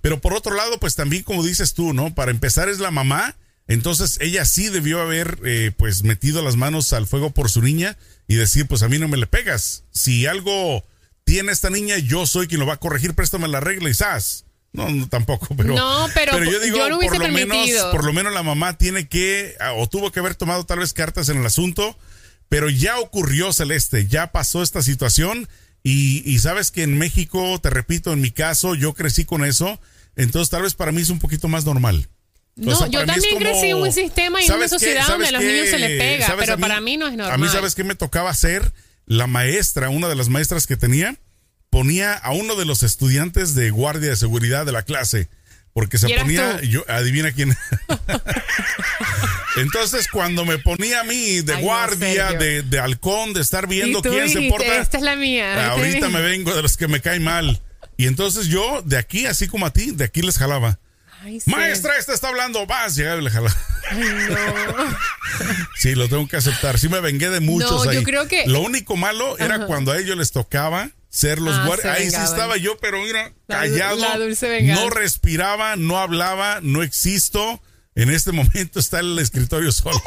Pero 0.02 0.22
por 0.22 0.34
otro 0.36 0.56
lado, 0.56 0.80
pues 0.80 0.94
también 0.96 1.24
como 1.24 1.44
dices 1.44 1.74
tú, 1.74 1.94
¿no? 1.94 2.14
Para 2.14 2.30
empezar 2.30 2.70
es 2.70 2.78
la 2.78 2.92
mamá, 2.92 3.36
entonces 3.68 4.18
ella 4.22 4.46
sí 4.46 4.70
debió 4.70 5.02
haber 5.02 5.40
eh, 5.46 5.72
pues 5.76 6.04
metido 6.04 6.44
las 6.44 6.58
manos 6.58 6.94
al 6.94 7.08
fuego 7.08 7.32
por 7.32 7.50
su 7.50 7.64
niña 7.64 7.98
y 8.28 8.36
decir, 8.36 8.68
pues 8.68 8.84
a 8.84 8.88
mí 8.88 9.00
no 9.00 9.08
me 9.08 9.18
le 9.18 9.26
pegas. 9.28 9.84
Si 9.92 10.28
algo 10.28 10.84
tiene 11.30 11.52
esta 11.52 11.70
niña, 11.70 11.98
yo 12.00 12.26
soy 12.26 12.48
quien 12.48 12.60
lo 12.60 12.66
va 12.66 12.74
a 12.74 12.78
corregir, 12.78 13.14
préstame 13.14 13.48
la 13.48 13.60
regla 13.60 13.90
y 13.90 13.94
¡zas! 13.94 14.46
No, 14.74 14.90
no, 14.90 15.08
tampoco, 15.10 15.48
pero. 15.58 15.76
No, 15.76 16.08
pero 16.14 16.44
yo 16.44 16.60
digo, 16.60 16.78
yo 16.78 16.90
lo 16.90 17.00
por 17.00 17.18
lo 17.20 17.30
menos, 17.30 17.70
por 17.92 18.04
lo 18.04 18.14
menos 18.14 18.34
la 18.34 18.44
mamá 18.44 18.78
tiene 18.78 19.08
que, 19.08 19.56
ah, 19.60 19.74
o 19.74 19.88
tuvo 19.88 20.12
que 20.12 20.20
haber 20.20 20.36
tomado 20.36 20.66
tal 20.66 20.80
vez 20.80 20.94
cartas 20.94 21.30
en 21.30 21.38
el 21.40 21.46
asunto, 21.46 21.98
pero 22.50 22.70
ya 22.70 23.00
ocurrió, 23.00 23.52
Celeste, 23.54 24.08
ya 24.08 24.32
pasó 24.32 24.62
esta 24.64 24.82
situación. 24.82 25.48
Y, 25.82 26.30
y 26.30 26.40
sabes 26.40 26.72
que 26.72 26.84
en 26.84 26.98
México, 26.98 27.58
te 27.64 27.70
repito, 27.70 28.12
en 28.12 28.20
mi 28.20 28.32
caso, 28.32 28.76
yo 28.76 28.94
crecí 28.94 29.24
con 29.24 29.46
eso, 29.46 29.80
entonces 30.18 30.50
tal 30.50 30.64
vez 30.64 30.74
para 30.74 30.92
mí 30.92 31.02
es 31.02 31.10
un 31.10 31.20
poquito 31.20 31.48
más 31.48 31.64
normal. 31.64 32.10
O 32.58 32.62
No, 32.66 32.76
sea, 32.78 32.88
yo 32.88 33.06
también 33.06 33.36
como- 33.36 33.46
crecí 33.50 33.68
en 33.70 33.78
un 33.78 33.94
sistema 33.94 34.42
y 34.42 34.46
en 34.46 34.52
una 34.52 34.68
sociedad 34.68 35.08
donde 35.08 35.28
¿Sabes 35.28 35.30
a 35.30 35.32
los 35.32 35.42
qué? 35.42 35.48
niños 35.54 35.70
se 35.70 35.80
les 35.80 35.98
pega, 36.00 36.28
¿Sabes 36.28 36.46
pero 36.46 36.58
mí- 36.58 36.62
para 36.62 36.82
mí 36.82 36.98
no 36.98 37.08
es 37.08 37.14
normal. 37.16 37.34
A 37.34 37.38
mí, 37.38 37.48
¿sabes 37.48 37.76
qué 37.76 37.86
me 37.86 37.96
tocaba 37.96 38.30
hacer? 38.30 38.74
La 39.10 39.26
maestra, 39.26 39.90
una 39.90 40.08
de 40.08 40.16
las 40.16 40.30
maestras 40.30 40.68
que 40.68 40.78
tenía, 40.78 41.18
ponía 41.72 42.14
a 42.14 42.32
uno 42.32 42.56
de 42.56 42.66
los 42.66 42.84
estudiantes 42.84 43.56
de 43.56 43.72
guardia 43.72 44.12
de 44.12 44.16
seguridad 44.16 44.66
de 44.68 44.72
la 44.72 44.84
clase. 44.84 45.30
Porque 45.74 45.98
se 45.98 46.10
¿Y 46.10 46.14
eras 46.14 46.24
ponía, 46.24 46.58
tú? 46.60 46.66
yo, 46.68 46.86
adivina 46.88 47.32
quién. 47.32 47.58
Entonces, 49.58 50.08
cuando 50.08 50.46
me 50.46 50.60
ponía 50.60 51.02
a 51.02 51.04
mí 51.04 51.42
de 51.42 51.56
Ay, 51.56 51.64
guardia, 51.64 52.34
de, 52.34 52.62
de 52.62 52.80
halcón, 52.80 53.34
de 53.34 53.42
estar 53.42 53.68
viendo 53.68 54.02
quién 54.02 54.30
se 54.30 54.48
porta. 54.48 54.78
esta 54.78 54.98
es 54.98 55.04
la 55.04 55.16
mía. 55.16 55.72
Ahorita 55.72 56.08
me 56.10 56.22
vengo 56.22 56.56
de 56.56 56.62
los 56.62 56.78
que 56.78 56.88
me 56.88 57.02
caen 57.02 57.24
mal. 57.24 57.60
Y 57.98 58.06
entonces 58.06 58.46
yo, 58.48 58.84
de 58.86 58.98
aquí, 58.98 59.26
así 59.26 59.48
como 59.48 59.66
a 59.66 59.74
ti, 59.74 59.92
de 59.92 60.06
aquí 60.06 60.22
les 60.22 60.38
jalaba. 60.38 60.80
Ay, 61.22 61.40
sí. 61.40 61.50
Maestra, 61.52 61.98
esta 61.98 62.14
está 62.14 62.30
hablando, 62.30 62.66
vas, 62.66 62.96
llegaba 62.96 63.20
y 63.20 63.24
le 63.24 63.30
jalaba. 63.30 63.56
Ay, 63.92 64.00
no. 64.00 64.98
Sí, 65.76 65.96
lo 65.96 66.10
tengo 66.10 66.28
que 66.28 66.36
aceptar. 66.38 66.78
Sí 66.78 66.90
me 66.90 67.00
vengué 67.00 67.30
de 67.30 67.40
muchos 67.40 67.86
No, 67.86 67.92
yo 67.94 68.04
creo 68.04 68.28
que- 68.28 68.46
Lo 68.48 68.62
único 68.62 68.96
malo 68.98 69.38
era 69.38 69.56
Ajá. 69.56 69.66
cuando 69.68 69.92
a 69.94 69.98
ellos 69.98 70.18
les 70.18 70.32
tocaba 70.32 70.90
ser 71.10 71.40
los 71.40 71.56
Ah, 71.56 71.66
guardias. 71.66 71.98
Ahí 71.98 72.10
sí 72.10 72.18
estaba 72.18 72.58
yo, 72.58 72.78
pero 72.78 73.02
mira, 73.02 73.32
callado. 73.48 73.96
la 73.98 74.18
dulce 74.18 74.50
venganza. 74.50 74.84
no 74.84 74.90
respiraba, 74.90 75.76
no 75.78 75.98
hablaba, 75.98 76.60
no 76.62 76.84
existo. 76.84 77.62
En 77.96 78.10
este 78.10 78.32
momento 78.34 78.80
está 78.80 79.00
el 79.00 79.18
escritorio 79.20 79.72
solo. 79.72 80.02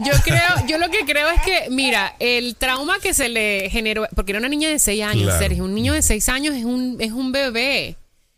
Yo 0.00 0.12
creo, 0.24 0.66
yo 0.68 0.78
lo 0.78 0.90
que 0.90 1.04
creo 1.06 1.30
es 1.30 1.40
que, 1.42 1.68
mira, 1.70 2.14
el 2.20 2.56
trauma 2.56 2.98
que 3.00 3.14
se 3.14 3.28
le 3.28 3.70
generó, 3.70 4.06
porque 4.14 4.32
era 4.32 4.38
una 4.40 4.48
niña 4.48 4.68
de 4.68 4.78
6 4.78 5.02
años, 5.02 5.24
Claro. 5.24 5.38
Sergio, 5.38 5.64
un 5.64 5.74
niño 5.74 5.94
de 5.94 6.02
6 6.02 6.28
años 6.28 6.54
es 6.54 6.64
un, 6.64 6.96
es 7.00 7.12
un 7.12 7.32
bebé. 7.32 7.96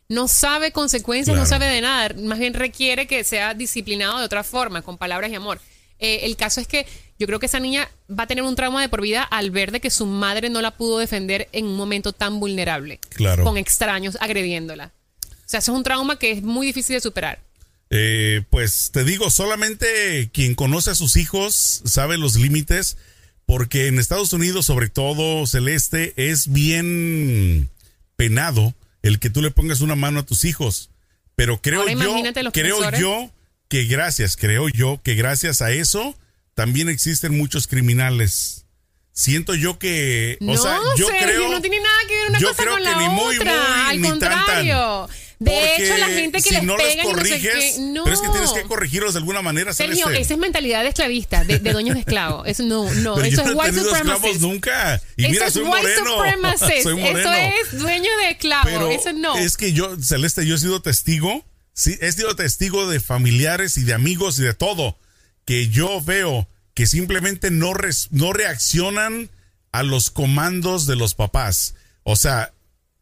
No 0.09 0.27
sabe 0.27 0.73
consecuencias, 0.73 1.37
no 1.37 1.45
sabe 1.45 1.67
de 1.67 1.83
nada. 1.83 2.15
Más 2.15 2.39
bien 2.39 2.55
requiere 2.55 3.07
que 3.07 3.25
sea 3.25 3.53
disciplinado 3.53 4.19
de 4.19 4.25
otra 4.25 4.43
forma, 4.43 4.81
con 4.81 4.97
palabras 4.97 5.31
y 5.31 5.35
amor. 5.35 5.61
Eh, 5.99 6.21
el 6.23 6.37
caso 6.37 6.61
es 6.61 6.67
que 6.67 6.87
yo 7.19 7.27
creo 7.27 7.39
que 7.39 7.47
esa 7.47 7.61
niña 7.61 7.91
va 8.11 8.23
a 8.23 8.27
tener 8.27 8.45
un 8.45 8.57
trauma 8.57 8.81
de 8.81 8.89
por 8.89 9.03
vida 9.03 9.23
al 9.23 9.51
ver 9.51 9.71
de 9.71 9.81
que 9.81 9.91
su 9.91 10.07
madre 10.07 10.49
no 10.49 10.63
la 10.63 10.77
pudo 10.77 10.99
defender 10.99 11.49
en 11.53 11.67
un 11.67 11.77
momento 11.77 12.13
tan 12.13 12.41
vulnerable. 12.41 13.01
Claro. 13.11 13.45
Con 13.45 13.59
extraños 13.59 14.17
agrediéndola. 14.21 14.93
O 15.27 15.51
sea, 15.51 15.59
eso 15.59 15.73
es 15.73 15.77
un 15.77 15.85
trauma 15.85 16.19
que 16.19 16.31
es 16.31 16.43
muy 16.43 16.67
difícil 16.67 16.95
de 16.95 17.01
superar. 17.01 17.41
Eh, 17.91 18.43
pues 18.49 18.91
te 18.93 19.05
digo, 19.05 19.31
solamente 19.31 20.31
quien 20.33 20.55
conoce 20.55 20.91
a 20.91 20.95
sus 20.95 21.17
hijos 21.17 21.83
sabe 21.85 22.17
los 22.17 22.37
límites, 22.37 22.97
porque 23.45 23.89
en 23.89 23.99
Estados 23.99 24.33
Unidos, 24.33 24.67
sobre 24.67 24.89
todo 24.89 25.47
Celeste, 25.47 26.13
es 26.17 26.53
bien 26.53 27.71
penado 28.17 28.75
el 29.03 29.19
que 29.19 29.31
tú 29.31 29.43
le 29.43 29.51
pongas 29.51 29.81
una 29.81 29.95
mano 29.97 30.21
a 30.21 30.27
tus 30.27 30.45
hijos. 30.45 30.91
Pero 31.37 31.61
creo 31.63 31.81
Ahora 31.81 31.93
yo, 31.93 32.15
creo 32.53 32.79
profesores. 32.79 33.01
yo 33.01 33.31
que 33.69 33.85
gracias, 33.85 34.37
creo 34.37 34.69
yo 34.69 35.01
que 35.03 35.15
gracias 35.15 35.63
a 35.63 35.71
eso 35.71 36.17
también 36.55 36.89
existen 36.89 37.37
muchos 37.37 37.67
criminales. 37.69 38.65
Siento 39.13 39.55
yo 39.55 39.79
que, 39.79 40.39
o 40.41 40.45
no, 40.45 40.57
sea, 40.57 40.79
yo 40.97 41.09
Sergio, 41.09 41.27
creo 41.27 41.49
no 41.51 41.61
tiene 41.61 41.81
nada 41.81 41.99
que 42.09 42.15
ver 42.15 42.29
una 42.31 42.39
yo 42.39 42.49
cosa 42.49 42.63
creo 42.63 42.75
con 42.75 42.83
que 42.85 42.91
la 42.91 42.99
ni 42.99 43.09
muy, 43.09 43.37
otra. 43.37 43.53
muy, 43.53 43.91
Al 43.91 44.01
ni 44.01 44.19
tan, 44.19 44.47
tan. 44.47 44.67
De 45.41 45.53
Porque 45.53 45.85
hecho, 45.87 45.97
la 45.99 46.09
gente 46.09 46.39
que 46.43 46.49
si 46.49 46.55
les 46.55 46.65
no 46.65 46.75
y 46.75 46.77
no 46.79 46.85
sé 46.85 47.03
corriges, 47.05 47.41
qué, 47.41 47.81
no. 47.81 48.03
pero 48.03 48.17
es 48.17 48.21
que 48.23 48.29
tienes 48.31 48.51
que 48.51 48.63
corregirlos 48.63 49.15
de 49.15 49.19
alguna 49.21 49.41
manera, 49.41 49.73
Sergio, 49.73 50.09
esa 50.11 50.35
es 50.35 50.39
mentalidad 50.41 50.83
de 50.83 50.89
esclavista, 50.89 51.45
de, 51.45 51.61
de 51.61 51.73
dueños 51.73 51.95
de 51.95 52.01
esclavos. 52.01 52.45
Eso 52.49 52.65
no, 52.65 52.93
no, 52.93 53.15
Pero 53.15 53.27
eso 53.29 53.37
yo 53.37 53.43
es 53.43 53.47
no 53.47 53.53
he 53.53 53.67
white 53.69 53.81
supremacist. 53.81 54.41
nunca. 54.41 55.01
Y 55.17 55.23
eso 55.27 55.31
mira, 55.31 55.47
es 55.47 55.53
soy 55.53 55.63
white 55.63 55.77
moreno. 55.77 56.11
supremacist. 56.17 56.83
soy 56.83 56.95
moreno. 56.97 57.19
Eso 57.33 57.33
es 57.73 57.79
dueño 57.79 58.11
de 58.23 58.31
esclavos. 58.31 58.67
Pero 58.73 58.91
eso 58.91 59.13
no. 59.13 59.37
es 59.39 59.57
que 59.57 59.73
yo, 59.73 59.97
Celeste, 60.03 60.45
yo 60.45 60.57
he 60.57 60.59
sido 60.59 60.83
testigo, 60.83 61.45
sí, 61.73 61.97
he 62.01 62.11
sido 62.11 62.35
testigo 62.35 62.89
de 62.91 62.99
familiares 62.99 63.77
y 63.77 63.85
de 63.85 63.95
amigos 63.95 64.41
y 64.41 64.43
de 64.43 64.55
todo, 64.55 64.99
que 65.45 65.69
yo 65.69 66.01
veo 66.03 66.49
que 66.75 66.89
simplemente 66.89 67.53
no, 67.53 67.75
res- 67.75 68.09
no 68.11 68.33
reaccionan 68.33 69.31
a 69.71 69.85
los 69.85 70.11
comandos 70.11 70.87
de 70.87 70.97
los 70.97 71.15
papás. 71.15 71.75
O 72.03 72.17
sea, 72.17 72.53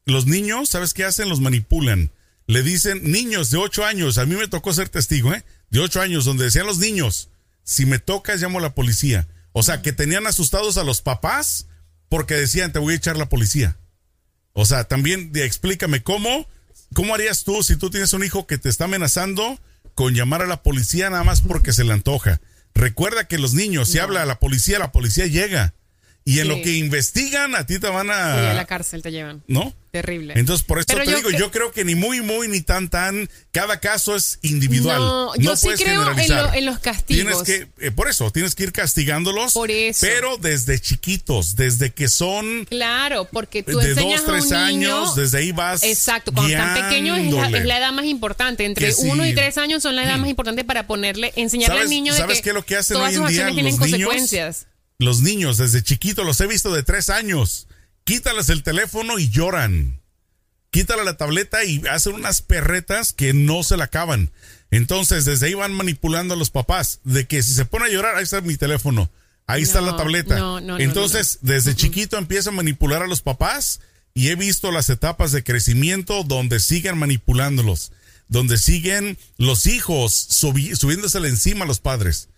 los 0.04 0.26
niños, 0.26 0.68
¿sabes 0.68 0.92
qué 0.92 1.04
hacen? 1.04 1.30
Los 1.30 1.40
manipulan. 1.40 2.10
Le 2.46 2.62
dicen, 2.62 3.00
niños 3.10 3.50
de 3.50 3.58
8 3.58 3.84
años, 3.84 4.18
a 4.18 4.26
mí 4.26 4.36
me 4.36 4.48
tocó 4.48 4.72
ser 4.72 4.88
testigo, 4.88 5.34
¿eh? 5.34 5.44
De 5.70 5.80
8 5.80 6.00
años, 6.00 6.24
donde 6.24 6.44
decían 6.44 6.66
los 6.66 6.78
niños, 6.78 7.30
si 7.64 7.86
me 7.86 7.98
tocas, 7.98 8.40
llamo 8.40 8.58
a 8.58 8.62
la 8.62 8.74
policía. 8.74 9.26
O 9.52 9.62
sea, 9.62 9.82
que 9.82 9.92
tenían 9.92 10.26
asustados 10.26 10.76
a 10.76 10.84
los 10.84 11.00
papás 11.00 11.66
porque 12.08 12.34
decían, 12.34 12.72
te 12.72 12.78
voy 12.78 12.94
a 12.94 12.96
echar 12.98 13.16
la 13.16 13.28
policía. 13.28 13.76
O 14.52 14.64
sea, 14.64 14.84
también 14.84 15.32
de- 15.32 15.44
explícame 15.44 16.02
cómo, 16.02 16.46
cómo 16.94 17.14
harías 17.14 17.42
tú 17.42 17.62
si 17.62 17.76
tú 17.76 17.90
tienes 17.90 18.12
un 18.12 18.22
hijo 18.22 18.46
que 18.46 18.58
te 18.58 18.68
está 18.68 18.84
amenazando 18.84 19.58
con 19.94 20.14
llamar 20.14 20.42
a 20.42 20.46
la 20.46 20.62
policía 20.62 21.10
nada 21.10 21.24
más 21.24 21.40
porque 21.40 21.72
se 21.72 21.82
le 21.84 21.92
antoja. 21.92 22.40
Recuerda 22.74 23.26
que 23.26 23.38
los 23.38 23.54
niños, 23.54 23.88
si 23.88 23.98
habla 23.98 24.22
a 24.22 24.26
la 24.26 24.38
policía, 24.38 24.78
la 24.78 24.92
policía 24.92 25.26
llega. 25.26 25.74
Y 26.28 26.40
en 26.40 26.42
Sí. 26.42 26.48
lo 26.48 26.56
que 26.60 26.72
investigan, 26.72 27.54
a 27.54 27.64
ti 27.66 27.78
te 27.78 27.86
van 27.88 28.08
Sí, 28.08 28.12
a 28.12 28.52
la 28.52 28.60
a... 28.60 28.64
cárcel 28.64 29.00
te 29.00 29.12
llevan. 29.12 29.44
¿No? 29.46 29.72
Terrible. 29.92 30.34
Entonces, 30.36 30.66
por 30.66 30.78
eso 30.80 30.86
Pero 30.88 31.04
te 31.04 31.10
yo 31.12 31.16
digo, 31.18 31.30
que- 31.30 31.38
yo 31.38 31.50
creo 31.52 31.70
que 31.70 31.84
ni 31.84 31.94
muy, 31.94 32.20
muy, 32.20 32.48
ni 32.48 32.60
tan, 32.60 32.88
tan, 32.90 33.30
cada 33.52 33.78
caso 33.78 34.16
es 34.16 34.40
individual. 34.42 34.98
No, 34.98 35.36
yo 35.36 35.56
sí 35.56 35.68
creo 35.76 36.02
en, 36.18 36.28
lo- 36.28 36.52
en 36.52 36.66
los 36.66 36.80
castigos. 36.80 37.44
Tienes 37.44 37.68
que, 37.78 37.86
eh, 37.86 37.90
por 37.92 38.08
eso, 38.10 38.30
tienes 38.32 38.54
que 38.56 38.64
ir 38.64 38.72
castigándolos. 38.72 39.52
Por 39.54 39.70
eso. 39.70 40.00
Pero 40.04 40.36
desde 40.36 40.80
chiquitos, 40.80 41.54
desde 41.54 41.92
que 41.92 42.08
son 42.08 42.66
Claro, 42.68 43.26
porque 43.32 43.62
tú 43.62 43.78
de 43.78 43.90
enseñas 43.90 44.26
dos, 44.26 44.32
tres 44.32 44.52
a 44.52 44.64
un 44.64 44.66
niño, 44.80 44.96
años, 44.98 45.14
desde 45.14 45.38
ahí 45.38 45.52
vas. 45.52 45.84
Exacto, 45.84 46.32
cuando 46.32 46.52
están 46.52 46.74
pequeños 46.88 47.18
es 47.18 47.24
la, 47.26 47.30
guiándole. 47.30 47.58
es 47.58 47.64
la 47.66 47.78
edad 47.78 47.92
más 47.92 48.04
importante. 48.06 48.64
Entre 48.66 48.92
sí. 48.92 49.02
uno 49.04 49.24
y 49.24 49.32
tres 49.34 49.56
años 49.58 49.80
son 49.82 49.94
la 49.94 50.04
edad 50.04 50.18
más 50.18 50.28
importante 50.28 50.64
para 50.64 50.88
ponerle, 50.88 51.32
enseñarle 51.36 51.74
al 51.76 51.78
¿Sabes- 51.82 51.90
niño 51.90 52.12
de 52.12 52.18
sabes 52.18 52.36
que, 52.38 52.42
qué 52.42 52.48
es 52.50 52.54
lo 52.54 52.66
que 52.66 52.76
hacen 52.76 52.96
todas 52.96 53.16
hoy 53.16 53.22
en 53.22 53.28
día 53.28 53.46
los 53.46 53.54
niños? 53.54 53.78
consecuencias. 53.78 54.66
Los 54.98 55.20
niños, 55.20 55.58
desde 55.58 55.82
chiquitos, 55.82 56.24
los 56.24 56.40
he 56.40 56.46
visto 56.46 56.72
de 56.74 56.82
tres 56.82 57.10
años. 57.10 57.66
Quítales 58.04 58.48
el 58.48 58.62
teléfono 58.62 59.18
y 59.18 59.28
lloran. 59.28 60.00
Quítale 60.70 61.04
la 61.04 61.16
tableta 61.16 61.64
y 61.64 61.82
hacen 61.90 62.14
unas 62.14 62.42
perretas 62.42 63.12
que 63.12 63.32
no 63.34 63.62
se 63.62 63.76
la 63.76 63.84
acaban. 63.84 64.30
Entonces, 64.70 65.24
desde 65.24 65.46
ahí 65.46 65.54
van 65.54 65.72
manipulando 65.72 66.34
a 66.34 66.36
los 66.36 66.50
papás. 66.50 67.00
De 67.04 67.26
que 67.26 67.42
si 67.42 67.54
se 67.54 67.64
pone 67.64 67.86
a 67.86 67.88
llorar, 67.88 68.16
ahí 68.16 68.24
está 68.24 68.40
mi 68.40 68.56
teléfono. 68.56 69.10
Ahí 69.46 69.62
está 69.62 69.80
la 69.80 69.96
tableta. 69.96 70.38
no, 70.38 70.60
no, 70.60 70.66
no, 70.74 70.78
Entonces, 70.78 71.38
desde 71.42 71.74
chiquito 71.76 72.18
empieza 72.18 72.50
a 72.50 72.52
manipular 72.52 73.02
a 73.02 73.06
los 73.06 73.22
papás 73.22 73.80
y 74.12 74.28
he 74.28 74.34
visto 74.34 74.72
las 74.72 74.90
etapas 74.90 75.30
de 75.30 75.44
crecimiento 75.44 76.24
donde 76.24 76.58
siguen 76.58 76.98
manipulándolos, 76.98 77.92
donde 78.28 78.58
siguen 78.58 79.18
los 79.38 79.66
hijos 79.66 80.12
subi- 80.30 80.74
subiéndosele 80.74 81.28
encima 81.28 81.64
a 81.64 81.68
los 81.68 81.78
padres. 81.80 82.28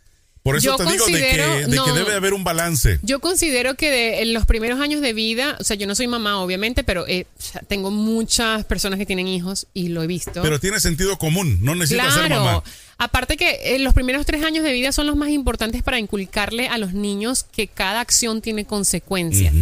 Por 0.42 0.57
eso 0.57 0.71
Yo 0.71 0.76
te 0.76 0.90
digo 0.90 1.07
de, 1.07 1.12
que, 1.12 1.92
debe 1.95 2.14
haber 2.14 2.33
un 2.33 2.45
balance. 2.45 2.99
Yo 3.02 3.21
considero 3.21 3.75
que 3.75 3.90
de- 3.90 4.23
en 4.23 4.33
los 4.33 4.47
primeros 4.47 4.80
años 4.80 5.00
de 5.00 5.12
vida, 5.12 5.57
o 5.61 5.64
sea, 5.64 5.76
yo 5.76 5.87
no 5.87 5.95
soy 5.95 6.07
mamá, 6.07 6.40
obviamente, 6.40 6.85
pero 6.85 7.07
eh, 7.07 7.26
tengo 7.66 7.90
muchas 7.90 8.64
personas 8.64 8.99
que 8.99 9.07
tienen 9.07 9.28
hijos 9.28 9.66
y 9.75 9.88
lo 9.88 10.02
he 10.02 10.07
visto. 10.07 10.40
Pero 10.42 10.59
tiene 10.61 10.80
sentido 10.80 11.18
común, 11.18 11.59
no 11.62 11.75
necesitas 11.75 12.14
ser 12.14 12.30
mamá. 12.30 12.62
Aparte 12.99 13.37
que 13.37 13.75
eh, 13.75 13.78
los 13.78 13.95
primeros 13.95 14.26
tres 14.26 14.42
años 14.42 14.64
de 14.64 14.73
vida 14.73 14.90
son 14.92 15.07
los 15.07 15.16
más 15.16 15.30
importantes 15.30 15.83
para 15.83 15.99
inculcarle 15.99 16.68
a 16.68 16.78
los 16.78 16.95
niños 16.95 17.45
que 17.45 17.68
cada 17.68 18.00
acción 18.00 18.40
tiene 18.40 18.64
consecuencia. 18.64 19.52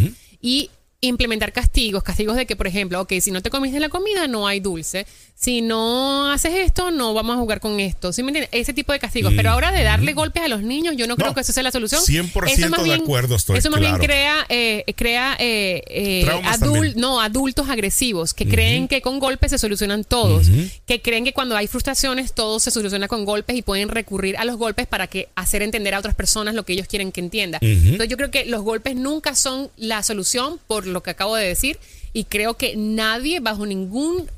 Y 0.41 0.69
implementar 0.99 1.53
castigos, 1.53 2.01
castigos 2.01 2.35
de 2.35 2.47
que, 2.47 2.55
por 2.55 2.65
ejemplo, 2.65 2.99
ok, 3.01 3.13
si 3.21 3.29
no 3.29 3.41
te 3.41 3.49
comiste 3.51 3.79
la 3.79 3.89
comida, 3.89 4.27
no 4.27 4.47
hay 4.47 4.59
dulce. 4.59 5.05
Si 5.35 5.61
no 5.61 6.31
haces 6.31 6.55
esto, 6.55 6.89
no 6.89 7.13
vamos 7.13 7.35
a 7.35 7.39
jugar 7.39 7.59
con 7.59 7.79
esto. 7.79 8.11
¿Sí 8.11 8.23
me 8.23 8.29
entiendes? 8.29 8.49
Ese 8.51 8.73
tipo 8.73 8.91
de 8.91 8.97
castigos. 8.97 9.33
Pero 9.35 9.51
ahora 9.51 9.71
de 9.71 9.83
darle 9.83 10.13
golpes 10.13 10.41
a 10.41 10.47
los 10.47 10.63
niños, 10.63 10.95
yo 10.97 11.05
no, 11.05 11.15
creo 11.15 11.35
que 11.35 11.41
eso 11.41 11.53
sea 11.53 11.61
la 11.61 11.69
solución. 11.69 12.01
100% 12.01 12.49
Eso 12.49 12.69
más 12.69 12.83
de 12.83 12.93
acuerdo 12.95 13.35
estoy, 13.35 13.59
Eso 13.59 13.69
más 13.69 13.79
claro. 13.79 13.97
bien 13.97 14.07
crea, 14.07 14.45
eh, 14.49 14.83
crea 14.95 15.37
eh, 15.39 15.83
eh, 15.87 16.95
no, 16.95 17.21
adultos 17.21 17.69
agresivos 17.69 18.33
que 18.33 18.47
creen 18.47 18.87
que 18.87 19.01
con 19.01 19.19
golpes 19.19 19.51
se 19.51 19.59
solucionan 19.59 20.03
todos, 20.03 20.47
que 20.87 21.01
creen 21.03 21.23
que 21.23 21.33
cuando 21.33 21.55
hay 21.55 21.67
frustraciones 21.67 22.33
todo 22.33 22.59
se 22.59 22.71
soluciona 22.71 23.07
con 23.07 23.25
golpes 23.25 23.55
y 23.55 23.61
pueden 23.61 23.89
recurrir 23.89 24.37
a 24.37 24.45
los 24.45 24.57
golpes 24.57 24.87
para 24.87 25.05
que 25.05 25.29
hacer 25.35 25.61
entender 25.61 25.93
a 25.93 25.99
otras 25.99 26.15
personas 26.15 26.55
lo 26.55 26.63
que 26.63 26.73
ellos 26.73 26.87
quieren 26.87 27.11
que 27.11 27.19
entienda. 27.21 27.59
Entonces 27.61 28.09
yo 28.09 28.17
creo 28.17 28.31
que 28.31 28.45
los 28.45 28.63
golpes 28.63 28.95
nunca 28.95 29.35
son 29.35 29.69
la 29.77 30.01
solución 30.01 30.59
por 30.65 30.86
lo 30.87 31.03
que 31.03 31.11
acabo 31.11 31.35
de 31.35 31.45
decir 31.47 31.77
y 32.13 32.23
creo 32.23 32.55
que 32.57 32.75
nadie 32.77 33.39
bajo 33.39 33.65
ningún 33.65 34.29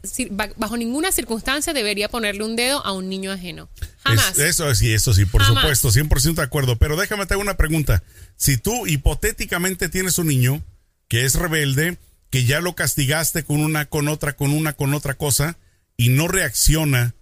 bajo 0.58 0.76
ninguna 0.76 1.12
circunstancia 1.12 1.72
debería 1.74 2.10
ponerle 2.10 2.44
un 2.44 2.56
dedo 2.56 2.86
a 2.86 2.92
un 2.92 3.08
niño 3.10 3.32
ajeno. 3.32 3.70
Jamás. 4.04 4.32
Es- 4.32 4.40
eso 4.40 4.76
sí, 4.76 4.92
eso 4.94 5.14
sí, 5.14 5.26
por 5.26 5.42
Jamás. 5.44 5.62
supuesto, 5.62 5.92
100% 5.92 6.42
de 6.42 6.42
acuerdo. 6.46 6.78
Pero 6.78 6.98
déjame 6.98 7.26
te 7.26 7.34
hago 7.36 7.42
una 7.44 7.58
pregunta. 7.58 8.04
Si 8.36 8.58
tú 8.58 8.86
hipotéticamente 8.88 9.90
tienes 9.90 10.18
un 10.18 10.28
niño 10.28 10.62
que 11.08 11.26
es 11.26 11.36
rebelde, 11.36 11.98
que 12.30 12.46
ya 12.46 12.60
lo 12.60 12.76
castigaste 12.76 13.44
con 13.44 13.60
una, 13.62 13.86
con 13.86 14.08
otra, 14.08 14.34
con 14.36 14.52
una, 14.52 14.74
con 14.74 14.94
otra 14.94 15.14
cosa 15.16 15.58
y 15.98 16.10
no 16.10 16.28
reacciona, 16.28 17.14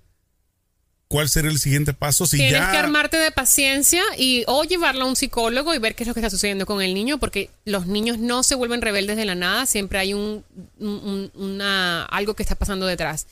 ¿cuál 1.07 1.29
será 1.29 1.49
el 1.49 1.59
siguiente 1.59 1.93
paso? 1.93 2.25
Si 2.25 2.37
Tienes 2.37 2.53
ya 2.53 2.71
que 2.71 2.77
armarte 2.77 3.17
de 3.17 3.31
paciencia 3.31 4.03
y 4.17 4.43
o 4.47 4.63
llevarlo 4.63 5.05
a 5.05 5.07
un 5.07 5.15
psicólogo 5.15 5.73
y 5.73 5.79
ver 5.79 5.95
qué 5.95 6.03
es 6.03 6.07
lo 6.07 6.13
que 6.13 6.19
está 6.19 6.29
sucediendo 6.29 6.65
con 6.65 6.81
el 6.81 6.93
niño, 6.93 7.17
porque 7.17 7.49
los 7.65 7.85
niños 7.87 8.17
no 8.17 8.43
se 8.43 8.55
vuelven 8.55 8.81
rebeldes 8.81 9.15
de 9.17 9.25
la 9.25 9.35
nada, 9.35 9.65
siempre 9.65 9.99
hay 9.99 10.13
un, 10.13 10.43
un- 10.79 10.87
un- 10.89 11.31
una, 11.35 12.03
algo 12.05 12.33
que 12.35 12.43
está 12.43 12.55
pasando 12.55 12.85
detrás. 12.85 13.27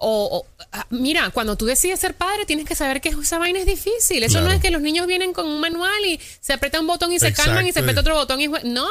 O, 0.00 0.44
o, 0.60 0.64
ah, 0.70 0.86
mira, 0.90 1.30
cuando 1.30 1.56
tú 1.56 1.66
decides 1.66 1.98
ser 1.98 2.14
padre, 2.14 2.46
tienes 2.46 2.66
que 2.66 2.76
saber 2.76 3.00
que 3.00 3.08
esa 3.08 3.38
vaina 3.38 3.58
es 3.58 3.66
difícil. 3.66 4.22
Eso 4.22 4.40
no 4.40 4.52
es 4.52 4.60
que 4.60 4.70
los 4.70 4.80
niños 4.80 5.08
vienen 5.08 5.32
con 5.32 5.46
un 5.48 5.58
manual 5.58 6.04
y 6.06 6.20
se 6.40 6.52
aprieta 6.52 6.78
un 6.80 6.86
botón 6.86 7.12
y 7.12 7.18
se 7.18 7.26
Exacto. 7.26 7.50
calman 7.50 7.66
y 7.66 7.72
se 7.72 7.80
aprieta 7.80 8.02
otro 8.02 8.14
botón 8.14 8.40
y 8.40 8.46
no. 8.46 8.86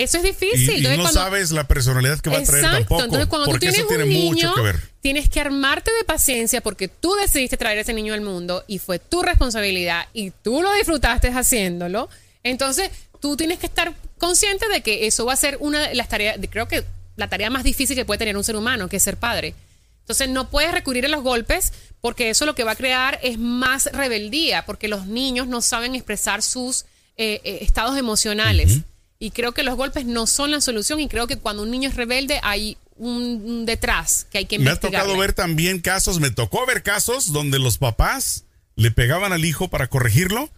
Eso 0.00 0.16
es 0.16 0.22
difícil. 0.22 0.70
y 0.70 0.76
Entonces, 0.78 0.96
no 0.96 1.02
cuando- 1.04 1.20
sabes 1.20 1.50
la 1.50 1.64
personalidad 1.68 2.20
que 2.20 2.30
va 2.30 2.38
a 2.38 2.42
traer 2.42 2.64
tampoco. 2.64 3.02
Entonces, 3.04 3.26
cuando 3.28 3.50
tú 3.50 3.58
tienes 3.58 3.78
eso 3.78 3.88
tiene 3.88 4.04
un 4.04 4.08
niño, 4.08 4.32
mucho 4.32 4.54
que 4.54 4.60
ver. 4.62 4.80
tienes 5.02 5.28
que 5.28 5.40
armarte 5.40 5.90
de 5.92 6.04
paciencia 6.04 6.62
porque 6.62 6.88
tú 6.88 7.14
decidiste 7.16 7.58
traer 7.58 7.78
a 7.78 7.80
ese 7.82 7.92
niño 7.92 8.14
al 8.14 8.22
mundo 8.22 8.64
y 8.66 8.78
fue 8.78 8.98
tu 8.98 9.22
responsabilidad 9.22 10.06
y 10.14 10.30
tú 10.30 10.62
lo 10.62 10.72
disfrutaste 10.72 11.28
haciéndolo. 11.28 12.08
Entonces, 12.42 12.90
tú 13.20 13.36
tienes 13.36 13.58
que 13.58 13.66
estar 13.66 13.92
consciente 14.16 14.68
de 14.68 14.80
que 14.80 15.06
eso 15.06 15.26
va 15.26 15.34
a 15.34 15.36
ser 15.36 15.58
una 15.60 15.88
de 15.88 15.94
las 15.94 16.08
tareas, 16.08 16.38
creo 16.50 16.66
que 16.66 16.82
la 17.16 17.28
tarea 17.28 17.50
más 17.50 17.62
difícil 17.62 17.94
que 17.94 18.06
puede 18.06 18.18
tener 18.18 18.38
un 18.38 18.44
ser 18.44 18.56
humano, 18.56 18.88
que 18.88 18.96
es 18.96 19.02
ser 19.02 19.18
padre. 19.18 19.54
Entonces, 20.00 20.30
no 20.30 20.48
puedes 20.48 20.72
recurrir 20.72 21.04
a 21.04 21.08
los 21.08 21.22
golpes 21.22 21.74
porque 22.00 22.30
eso 22.30 22.46
lo 22.46 22.54
que 22.54 22.64
va 22.64 22.72
a 22.72 22.76
crear 22.76 23.20
es 23.22 23.38
más 23.38 23.90
rebeldía, 23.92 24.64
porque 24.64 24.88
los 24.88 25.06
niños 25.06 25.46
no 25.46 25.60
saben 25.60 25.94
expresar 25.94 26.42
sus 26.42 26.86
eh, 27.18 27.42
eh, 27.44 27.58
estados 27.60 27.98
emocionales. 27.98 28.78
Y 29.22 29.32
creo 29.32 29.52
que 29.52 29.62
los 29.62 29.76
golpes 29.76 30.06
no 30.06 30.26
son 30.26 30.50
la 30.50 30.62
solución 30.62 30.98
y 30.98 31.06
creo 31.06 31.26
que 31.26 31.36
cuando 31.36 31.62
un 31.62 31.70
niño 31.70 31.90
es 31.90 31.94
rebelde 31.94 32.40
hay 32.42 32.78
un, 32.96 33.66
detrás 33.66 34.26
que 34.30 34.38
hay 34.38 34.46
que 34.46 34.58
Me 34.58 34.70
ha 34.70 34.72
investigar. 34.72 35.02
tocado 35.02 35.18
ver 35.18 35.34
también 35.34 35.80
casos, 35.80 36.20
me 36.20 36.30
tocó 36.30 36.64
ver 36.64 36.82
casos 36.82 37.30
donde 37.32 37.58
los 37.58 37.76
papás 37.76 38.44
le 38.76 38.90
pegaban 38.90 39.34
al 39.34 39.44
hijo 39.44 39.68
para 39.68 39.88
corregirlo 39.88 40.48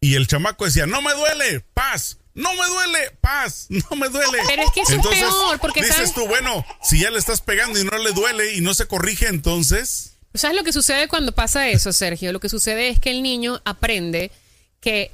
y 0.00 0.16
el 0.16 0.26
chamaco 0.26 0.66
decía, 0.66 0.84
no 0.86 1.00
me 1.00 1.12
duele, 1.14 1.60
paz, 1.72 2.18
no 2.34 2.50
me 2.54 2.66
duele, 2.66 2.98
paz, 3.22 3.66
no 3.70 3.96
me 3.96 4.10
duele. 4.10 4.38
Pero 4.46 4.62
es 4.64 4.70
que 4.72 4.82
eso 4.82 4.96
es 4.96 5.06
peor, 5.06 5.58
porque 5.58 5.80
dices 5.80 5.96
¿sabes? 5.96 6.12
tú, 6.12 6.26
bueno, 6.26 6.64
si 6.82 7.00
ya 7.00 7.10
le 7.10 7.18
estás 7.18 7.40
pegando 7.40 7.80
y 7.80 7.84
no 7.84 7.96
le 7.96 8.12
duele 8.12 8.54
y 8.54 8.60
no 8.60 8.74
se 8.74 8.86
corrige, 8.86 9.28
entonces... 9.28 10.12
¿Sabes 10.34 10.56
lo 10.58 10.62
que 10.62 10.74
sucede 10.74 11.08
cuando 11.08 11.32
pasa 11.32 11.68
eso, 11.70 11.90
Sergio? 11.92 12.32
Lo 12.32 12.40
que 12.40 12.50
sucede 12.50 12.90
es 12.90 13.00
que 13.00 13.10
el 13.10 13.22
niño 13.22 13.62
aprende 13.64 14.30
que 14.80 15.10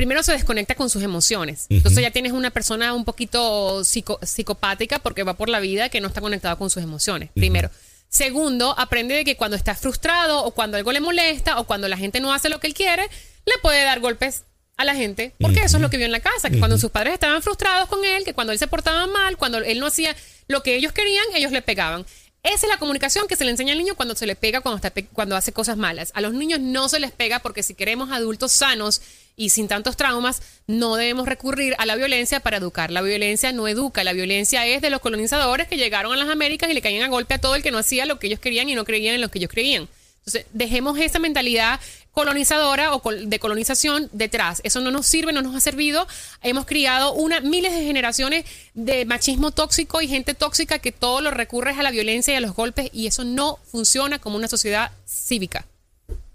primero 0.00 0.22
se 0.22 0.32
desconecta 0.32 0.74
con 0.76 0.88
sus 0.88 1.02
emociones. 1.02 1.66
Entonces 1.68 2.00
ya 2.00 2.10
tienes 2.10 2.32
una 2.32 2.48
persona 2.50 2.94
un 2.94 3.04
poquito 3.04 3.84
psico- 3.84 4.18
psicopática 4.22 4.98
porque 4.98 5.24
va 5.24 5.34
por 5.34 5.50
la 5.50 5.60
vida 5.60 5.90
que 5.90 6.00
no 6.00 6.08
está 6.08 6.22
conectada 6.22 6.56
con 6.56 6.70
sus 6.70 6.82
emociones. 6.82 7.28
Primero. 7.34 7.70
Segundo, 8.08 8.74
aprende 8.78 9.14
de 9.14 9.24
que 9.26 9.36
cuando 9.36 9.58
está 9.58 9.74
frustrado 9.74 10.42
o 10.42 10.52
cuando 10.52 10.78
algo 10.78 10.90
le 10.90 11.00
molesta 11.00 11.60
o 11.60 11.64
cuando 11.64 11.86
la 11.86 11.98
gente 11.98 12.18
no 12.20 12.32
hace 12.32 12.48
lo 12.48 12.60
que 12.60 12.66
él 12.66 12.72
quiere, 12.72 13.02
le 13.44 13.52
puede 13.60 13.84
dar 13.84 14.00
golpes 14.00 14.44
a 14.78 14.86
la 14.86 14.94
gente, 14.94 15.34
porque 15.38 15.60
eso 15.60 15.76
es 15.76 15.82
lo 15.82 15.90
que 15.90 15.98
vio 15.98 16.06
en 16.06 16.12
la 16.12 16.20
casa, 16.20 16.48
que 16.48 16.58
cuando 16.58 16.78
sus 16.78 16.90
padres 16.90 17.12
estaban 17.12 17.42
frustrados 17.42 17.86
con 17.90 18.02
él, 18.02 18.24
que 18.24 18.32
cuando 18.32 18.54
él 18.54 18.58
se 18.58 18.66
portaba 18.68 19.06
mal, 19.06 19.36
cuando 19.36 19.58
él 19.58 19.78
no 19.80 19.86
hacía 19.86 20.16
lo 20.48 20.62
que 20.62 20.76
ellos 20.76 20.92
querían, 20.92 21.24
ellos 21.34 21.52
le 21.52 21.60
pegaban. 21.60 22.06
Esa 22.42 22.64
es 22.66 22.70
la 22.72 22.78
comunicación 22.78 23.28
que 23.28 23.36
se 23.36 23.44
le 23.44 23.50
enseña 23.50 23.72
al 23.74 23.78
niño 23.78 23.94
cuando 23.94 24.14
se 24.16 24.24
le 24.26 24.34
pega, 24.34 24.62
cuando, 24.62 24.76
está 24.76 24.88
pe- 24.88 25.04
cuando 25.12 25.36
hace 25.36 25.52
cosas 25.52 25.76
malas. 25.76 26.10
A 26.14 26.22
los 26.22 26.32
niños 26.32 26.58
no 26.60 26.88
se 26.88 26.98
les 26.98 27.12
pega 27.12 27.40
porque 27.40 27.62
si 27.62 27.74
queremos 27.74 28.10
adultos 28.10 28.52
sanos 28.52 29.02
y 29.40 29.48
sin 29.48 29.68
tantos 29.68 29.96
traumas, 29.96 30.42
no 30.66 30.96
debemos 30.96 31.26
recurrir 31.26 31.74
a 31.78 31.86
la 31.86 31.96
violencia 31.96 32.40
para 32.40 32.58
educar. 32.58 32.90
La 32.90 33.00
violencia 33.00 33.52
no 33.52 33.66
educa, 33.68 34.04
la 34.04 34.12
violencia 34.12 34.66
es 34.66 34.82
de 34.82 34.90
los 34.90 35.00
colonizadores 35.00 35.66
que 35.66 35.78
llegaron 35.78 36.12
a 36.12 36.16
las 36.16 36.28
Américas 36.28 36.68
y 36.68 36.74
le 36.74 36.82
caían 36.82 37.04
a 37.04 37.08
golpe 37.08 37.32
a 37.32 37.38
todo 37.38 37.54
el 37.54 37.62
que 37.62 37.70
no 37.70 37.78
hacía 37.78 38.04
lo 38.04 38.18
que 38.18 38.26
ellos 38.26 38.38
querían 38.38 38.68
y 38.68 38.74
no 38.74 38.84
creían 38.84 39.14
en 39.14 39.22
lo 39.22 39.30
que 39.30 39.38
ellos 39.38 39.50
creían. 39.50 39.88
Entonces, 40.18 40.44
dejemos 40.52 40.98
esa 40.98 41.18
mentalidad 41.18 41.80
colonizadora 42.12 42.94
o 42.94 43.00
de 43.10 43.38
colonización 43.38 44.10
detrás. 44.12 44.60
Eso 44.62 44.82
no 44.82 44.90
nos 44.90 45.06
sirve, 45.06 45.32
no 45.32 45.40
nos 45.40 45.56
ha 45.56 45.60
servido. 45.60 46.06
Hemos 46.42 46.66
criado 46.66 47.14
una, 47.14 47.40
miles 47.40 47.72
de 47.72 47.82
generaciones 47.82 48.44
de 48.74 49.06
machismo 49.06 49.52
tóxico 49.52 50.02
y 50.02 50.08
gente 50.08 50.34
tóxica 50.34 50.80
que 50.80 50.92
todo 50.92 51.22
lo 51.22 51.30
recurre 51.30 51.70
a 51.70 51.82
la 51.82 51.90
violencia 51.90 52.34
y 52.34 52.36
a 52.36 52.40
los 52.40 52.54
golpes 52.54 52.90
y 52.92 53.06
eso 53.06 53.24
no 53.24 53.58
funciona 53.72 54.18
como 54.18 54.36
una 54.36 54.48
sociedad 54.48 54.90
cívica. 55.06 55.64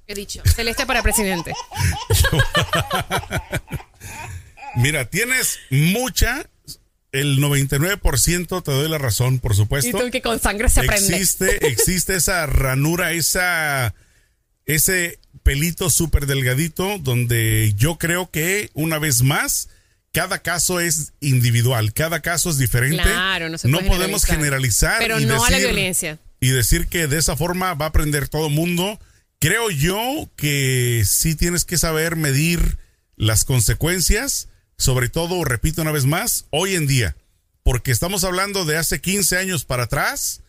He 0.07 0.13
dicho. 0.15 0.41
Celeste 0.55 0.85
para 0.85 1.01
presidente. 1.01 1.53
Mira, 4.75 5.05
tienes 5.05 5.59
mucha, 5.69 6.45
el 7.11 7.39
99% 7.39 8.63
te 8.63 8.71
doy 8.71 8.89
la 8.89 8.97
razón, 8.97 9.39
por 9.39 9.53
Y 9.53 9.55
supuesto. 9.55 9.97
tú 9.97 10.11
que 10.11 10.21
con 10.21 10.39
sangre 10.39 10.69
se 10.69 10.81
aprende. 10.81 11.15
Existe, 11.15 11.67
existe 11.67 12.15
esa 12.15 12.45
ranura, 12.45 13.13
esa, 13.13 13.93
ese 14.65 15.19
pelito 15.43 15.89
súper 15.89 16.25
delgadito 16.25 16.97
donde 16.99 17.73
yo 17.77 17.97
creo 17.97 18.29
que 18.29 18.69
una 18.73 18.99
vez 18.99 19.21
más 19.21 19.69
cada 20.11 20.39
caso 20.39 20.79
es 20.79 21.13
individual, 21.19 21.93
cada 21.93 22.21
caso 22.21 22.49
es 22.49 22.57
diferente. 22.57 23.01
Claro, 23.03 23.49
no 23.49 23.57
se 23.57 23.69
puede 23.69 23.87
podemos 23.87 24.25
generalizar. 24.25 24.99
generalizar. 24.99 25.01
Pero 25.01 25.19
y 25.19 25.25
no 25.25 25.43
a 25.43 25.49
la 25.49 25.57
decir- 25.57 25.71
violencia. 25.73 26.19
Y 26.41 26.49
decir 26.49 26.87
que 26.87 27.07
de 27.07 27.17
esa 27.17 27.37
forma 27.37 27.73
va 27.75 27.85
a 27.85 27.89
aprender 27.89 28.27
todo 28.27 28.49
mundo. 28.49 28.99
Creo 29.39 29.69
yo 29.69 30.29
que 30.35 31.03
sí 31.07 31.35
tienes 31.35 31.65
que 31.65 31.77
saber 31.77 32.15
medir 32.15 32.77
las 33.15 33.43
consecuencias, 33.43 34.47
sobre 34.77 35.09
todo, 35.09 35.43
repito 35.43 35.81
una 35.81 35.91
vez 35.91 36.05
más, 36.05 36.45
hoy 36.49 36.75
en 36.75 36.87
día, 36.87 37.15
porque 37.63 37.91
estamos 37.91 38.23
hablando 38.23 38.65
de 38.65 38.77
hace 38.77 39.01
15 39.01 39.37
años 39.37 39.65
para 39.65 39.83
atrás, 39.83 40.41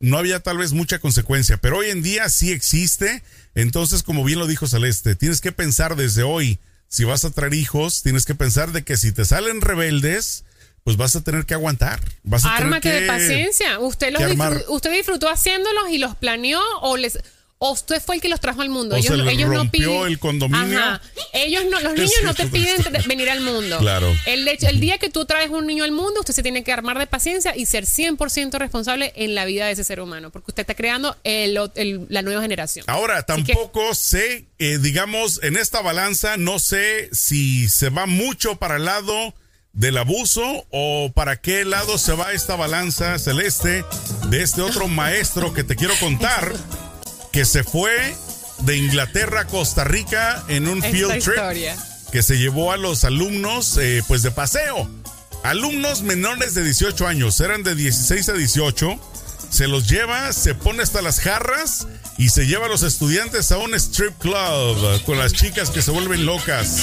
no 0.00 0.18
había 0.18 0.40
tal 0.40 0.58
vez 0.58 0.72
mucha 0.72 0.98
consecuencia, 0.98 1.58
pero 1.58 1.78
hoy 1.78 1.90
en 1.90 2.02
día 2.02 2.28
sí 2.30 2.52
existe. 2.52 3.22
Entonces, 3.54 4.02
como 4.02 4.24
bien 4.24 4.38
lo 4.38 4.46
dijo 4.46 4.66
Celeste, 4.66 5.14
tienes 5.14 5.40
que 5.42 5.52
pensar 5.52 5.94
desde 5.96 6.22
hoy, 6.22 6.58
si 6.88 7.04
vas 7.04 7.24
a 7.24 7.30
traer 7.30 7.52
hijos, 7.54 8.02
tienes 8.02 8.24
que 8.24 8.34
pensar 8.34 8.72
de 8.72 8.82
que 8.82 8.96
si 8.96 9.12
te 9.12 9.24
salen 9.24 9.60
rebeldes, 9.60 10.44
pues 10.84 10.96
vas 10.96 11.14
a 11.16 11.20
tener 11.22 11.44
que 11.44 11.54
aguantar. 11.54 12.00
Vas 12.22 12.44
a 12.44 12.48
tener 12.48 12.62
Ármate 12.64 12.88
de 12.92 13.00
que- 13.00 13.06
paciencia. 13.06 13.78
¿Usted, 13.78 14.10
los 14.12 14.18
que 14.18 14.24
armar. 14.30 14.64
¿Usted 14.68 14.90
disfrutó 14.92 15.28
haciéndolos 15.28 15.90
y 15.90 15.98
los 15.98 16.16
planeó 16.16 16.60
o 16.80 16.96
les... 16.96 17.18
O 17.62 17.72
usted 17.72 18.00
fue 18.00 18.14
el 18.14 18.22
que 18.22 18.30
los 18.30 18.40
trajo 18.40 18.62
al 18.62 18.70
mundo. 18.70 18.94
O 18.94 18.98
ellos 18.98 19.14
se 19.22 19.30
ellos 19.32 19.50
no 19.50 19.56
rompió 19.56 19.90
piden. 19.90 20.06
el 20.06 20.18
condominio. 20.18 20.78
Ajá. 20.78 21.02
Ellos 21.34 21.62
no, 21.70 21.78
los 21.80 21.92
niños 21.94 22.14
no 22.24 22.32
te 22.32 22.46
piden 22.46 22.82
venir 23.06 23.28
al 23.28 23.42
mundo. 23.42 23.76
Claro. 23.78 24.10
El, 24.24 24.48
hecho- 24.48 24.66
el 24.66 24.80
día 24.80 24.96
que 24.96 25.10
tú 25.10 25.26
traes 25.26 25.50
un 25.50 25.66
niño 25.66 25.84
al 25.84 25.92
mundo, 25.92 26.20
usted 26.20 26.32
se 26.32 26.42
tiene 26.42 26.64
que 26.64 26.72
armar 26.72 26.98
de 26.98 27.06
paciencia 27.06 27.54
y 27.54 27.66
ser 27.66 27.84
100% 27.84 28.56
responsable 28.58 29.12
en 29.14 29.34
la 29.34 29.44
vida 29.44 29.66
de 29.66 29.72
ese 29.72 29.84
ser 29.84 30.00
humano. 30.00 30.30
Porque 30.30 30.52
usted 30.52 30.62
está 30.62 30.74
creando 30.74 31.14
el- 31.22 31.58
el- 31.74 32.06
la 32.08 32.22
nueva 32.22 32.40
generación. 32.40 32.86
Ahora, 32.88 33.16
que- 33.18 33.24
tampoco 33.24 33.94
sé, 33.94 34.46
eh, 34.58 34.78
digamos, 34.80 35.40
en 35.42 35.58
esta 35.58 35.82
balanza, 35.82 36.38
no 36.38 36.58
sé 36.60 37.10
si 37.12 37.68
se 37.68 37.90
va 37.90 38.06
mucho 38.06 38.56
para 38.56 38.76
el 38.76 38.86
lado 38.86 39.34
del 39.74 39.98
abuso 39.98 40.64
o 40.70 41.12
para 41.14 41.36
qué 41.42 41.66
lado 41.66 41.98
se 41.98 42.14
va 42.14 42.32
esta 42.32 42.56
balanza 42.56 43.18
celeste 43.18 43.84
de 44.30 44.42
este 44.42 44.62
otro 44.62 44.88
maestro 44.88 45.52
que 45.52 45.62
te 45.62 45.76
quiero 45.76 45.94
contar, 46.00 46.54
que 47.32 47.44
se 47.44 47.64
fue 47.64 48.14
de 48.60 48.76
Inglaterra 48.76 49.40
a 49.42 49.46
Costa 49.46 49.84
Rica 49.84 50.42
en 50.48 50.68
un 50.68 50.78
Esta 50.78 50.90
field 50.90 51.10
trip 51.22 51.34
historia. 51.36 51.76
que 52.12 52.22
se 52.22 52.38
llevó 52.38 52.72
a 52.72 52.76
los 52.76 53.04
alumnos 53.04 53.76
eh, 53.78 54.02
pues 54.08 54.22
de 54.22 54.30
paseo. 54.30 54.90
Alumnos 55.42 56.02
menores 56.02 56.54
de 56.54 56.62
18 56.64 57.06
años, 57.06 57.40
eran 57.40 57.62
de 57.62 57.74
16 57.74 58.28
a 58.28 58.32
18. 58.34 59.00
Se 59.50 59.66
los 59.66 59.88
lleva, 59.88 60.32
se 60.32 60.54
pone 60.54 60.82
hasta 60.82 61.02
las 61.02 61.20
jarras 61.20 61.86
y 62.18 62.28
se 62.28 62.46
lleva 62.46 62.66
a 62.66 62.68
los 62.68 62.82
estudiantes 62.82 63.50
a 63.50 63.58
un 63.58 63.74
strip 63.74 64.16
club 64.18 65.02
con 65.06 65.18
las 65.18 65.32
chicas 65.32 65.70
que 65.70 65.82
se 65.82 65.90
vuelven 65.90 66.26
locas. 66.26 66.76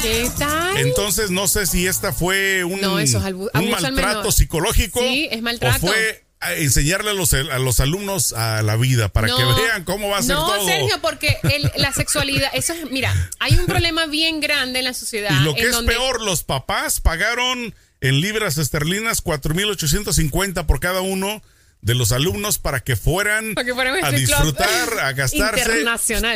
¿Qué 0.00 0.30
tal? 0.38 0.76
Entonces 0.78 1.30
no 1.30 1.48
sé 1.48 1.66
si 1.66 1.86
esta 1.88 2.12
fue 2.12 2.62
un, 2.64 2.80
No, 2.80 3.00
eso 3.00 3.18
es 3.18 3.24
albu- 3.24 3.50
un 3.52 3.70
maltrato 3.70 4.30
psicológico 4.30 5.00
Sí, 5.00 5.28
es 5.30 5.42
maltrato. 5.42 5.84
o 5.86 5.88
fue 5.90 6.24
a 6.40 6.54
enseñarle 6.54 7.10
a 7.10 7.14
los, 7.14 7.32
a 7.34 7.58
los 7.58 7.80
alumnos 7.80 8.32
a 8.32 8.62
la 8.62 8.76
vida 8.76 9.08
para 9.08 9.26
que 9.26 9.44
vean 9.44 9.84
cómo 9.84 10.08
va 10.08 10.18
a 10.18 10.22
ser 10.22 10.36
no, 10.36 10.46
todo. 10.46 10.64
Sergio, 10.66 11.00
porque 11.02 11.36
el- 11.42 11.70
la 11.76 11.92
sexualidad, 11.92 12.48
eso 12.54 12.72
es, 12.74 12.90
mira, 12.90 13.12
hay 13.40 13.54
un 13.56 13.66
problema 13.66 14.06
bien 14.06 14.40
grande 14.40 14.78
en 14.78 14.84
la 14.84 14.94
sociedad. 14.94 15.30
Y 15.40 15.44
lo 15.44 15.54
que 15.54 15.62
es 15.62 15.72
donde- 15.72 15.92
peor, 15.92 16.22
los 16.22 16.44
papás 16.44 17.00
pagaron 17.00 17.74
en 18.00 18.20
libras 18.20 18.56
esterlinas 18.58 19.20
4.850 19.22 20.66
por 20.66 20.78
cada 20.80 21.00
uno 21.00 21.42
de 21.80 21.94
los 21.94 22.12
alumnos 22.12 22.58
para 22.58 22.80
que 22.80 22.96
fueran 22.96 23.54
Para 23.54 23.64
que 23.64 23.74
fueran 23.74 24.04
a 24.04 24.10
disfrutar, 24.10 24.98
a 25.00 25.12
gastarse 25.12 25.84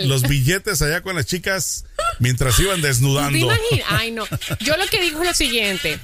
los 0.06 0.22
billetes 0.22 0.80
allá 0.82 1.02
con 1.02 1.16
las 1.16 1.26
chicas 1.26 1.84
mientras 2.20 2.58
iban 2.60 2.76
¿Tú 2.76 2.82
te 2.82 2.88
desnudando. 2.88 3.36
imaginas? 3.36 3.86
Ay, 3.88 4.12
no. 4.12 4.24
Yo 4.60 4.76
lo 4.76 4.86
que 4.86 5.00
digo 5.00 5.20
es 5.22 5.28
lo 5.28 5.34
siguiente. 5.34 5.98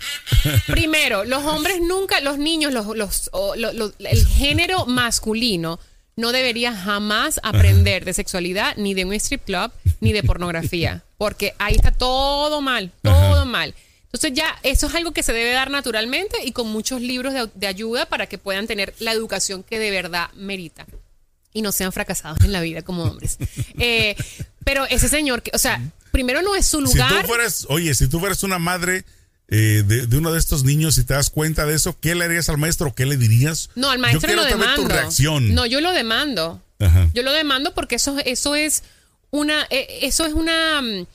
Primero, 0.67 1.25
los 1.25 1.45
hombres 1.45 1.81
nunca, 1.81 2.21
los 2.21 2.39
niños, 2.39 2.73
los, 2.73 3.31
el 3.99 4.27
género 4.27 4.87
masculino 4.87 5.79
no 6.17 6.33
debería 6.33 6.75
jamás 6.75 7.39
aprender 7.45 8.05
de 8.05 8.13
sexualidad, 8.13 8.75
ni 8.77 8.93
de 8.93 9.05
un 9.05 9.13
strip 9.15 9.45
club, 9.45 9.71
ni 10.01 10.13
de 10.13 10.25
pornografía. 10.25 11.05
Porque 11.17 11.55
ahí 11.59 11.77
está 11.77 11.93
todo 11.93 12.61
mal, 12.61 12.91
todo 13.03 13.47
mal. 13.47 13.75
Entonces 14.13 14.33
ya 14.33 14.57
eso 14.63 14.87
es 14.87 14.95
algo 14.95 15.13
que 15.13 15.23
se 15.23 15.33
debe 15.33 15.53
dar 15.53 15.71
naturalmente 15.71 16.39
y 16.45 16.53
con 16.53 16.69
muchos 16.69 17.01
libros 17.03 17.35
de, 17.35 17.49
de 17.55 17.67
ayuda 17.67 18.07
para 18.07 18.27
que 18.27 18.39
puedan 18.39 18.67
tener 18.67 18.95
la 19.01 19.13
educación 19.13 19.63
que 19.63 19.79
de 19.79 19.91
verdad 19.91 20.31
merita 20.35 20.87
y 21.53 21.61
no 21.63 21.73
sean 21.73 21.93
fracasados 21.93 22.41
en 22.43 22.53
la 22.53 22.61
vida 22.61 22.83
como 22.83 23.05
hombres. 23.05 23.39
Eh, 23.81 24.17
pero 24.65 24.87
ese 24.87 25.09
señor, 25.09 25.43
que, 25.43 25.51
o 25.55 25.59
sea, 25.59 25.81
primero 26.11 26.43
no 26.43 26.55
es 26.57 26.67
su 26.67 26.79
Si 26.79 26.85
lugar. 26.95 27.23
tú 27.23 27.27
fueras, 27.29 27.67
oye, 27.69 27.95
si 27.95 28.09
tú 28.09 28.19
fueras 28.21 28.43
una 28.43 28.59
madre 28.59 29.05
eh, 29.49 29.83
de, 29.87 30.07
de 30.07 30.17
uno 30.19 30.33
de 30.33 30.39
estos 30.39 30.65
niños 30.65 30.99
y 30.99 31.05
te 31.05 31.15
das 31.15 31.31
cuenta 31.31 31.65
de 31.65 31.75
eso, 31.75 31.97
¿qué 32.01 32.15
le 32.15 32.25
harías 32.25 32.49
al 32.51 32.59
maestro? 32.59 32.95
¿Qué 32.95 33.07
le 33.07 33.17
dirías? 33.17 33.71
No, 33.77 33.89
al 33.91 33.97
Yo 33.99 34.03
maestro 34.03 34.27
quiero 34.27 34.43
lo 34.43 34.49
demando. 34.49 34.83
tu 34.83 34.89
reacción. 34.89 35.55
No, 35.55 35.65
yo 35.65 35.81
lo 35.81 35.93
demando. 35.93 36.61
Ajá. 36.81 37.09
Yo 37.15 37.23
lo 37.23 37.33
demando 37.33 37.73
porque 37.75 37.97
eso, 37.97 38.17
eso 38.25 38.55
es 38.55 38.83
una, 39.31 39.67
eh, 39.71 40.01
eso 40.03 40.27
es 40.27 40.35
una 40.35 40.83
mm, 40.83 41.07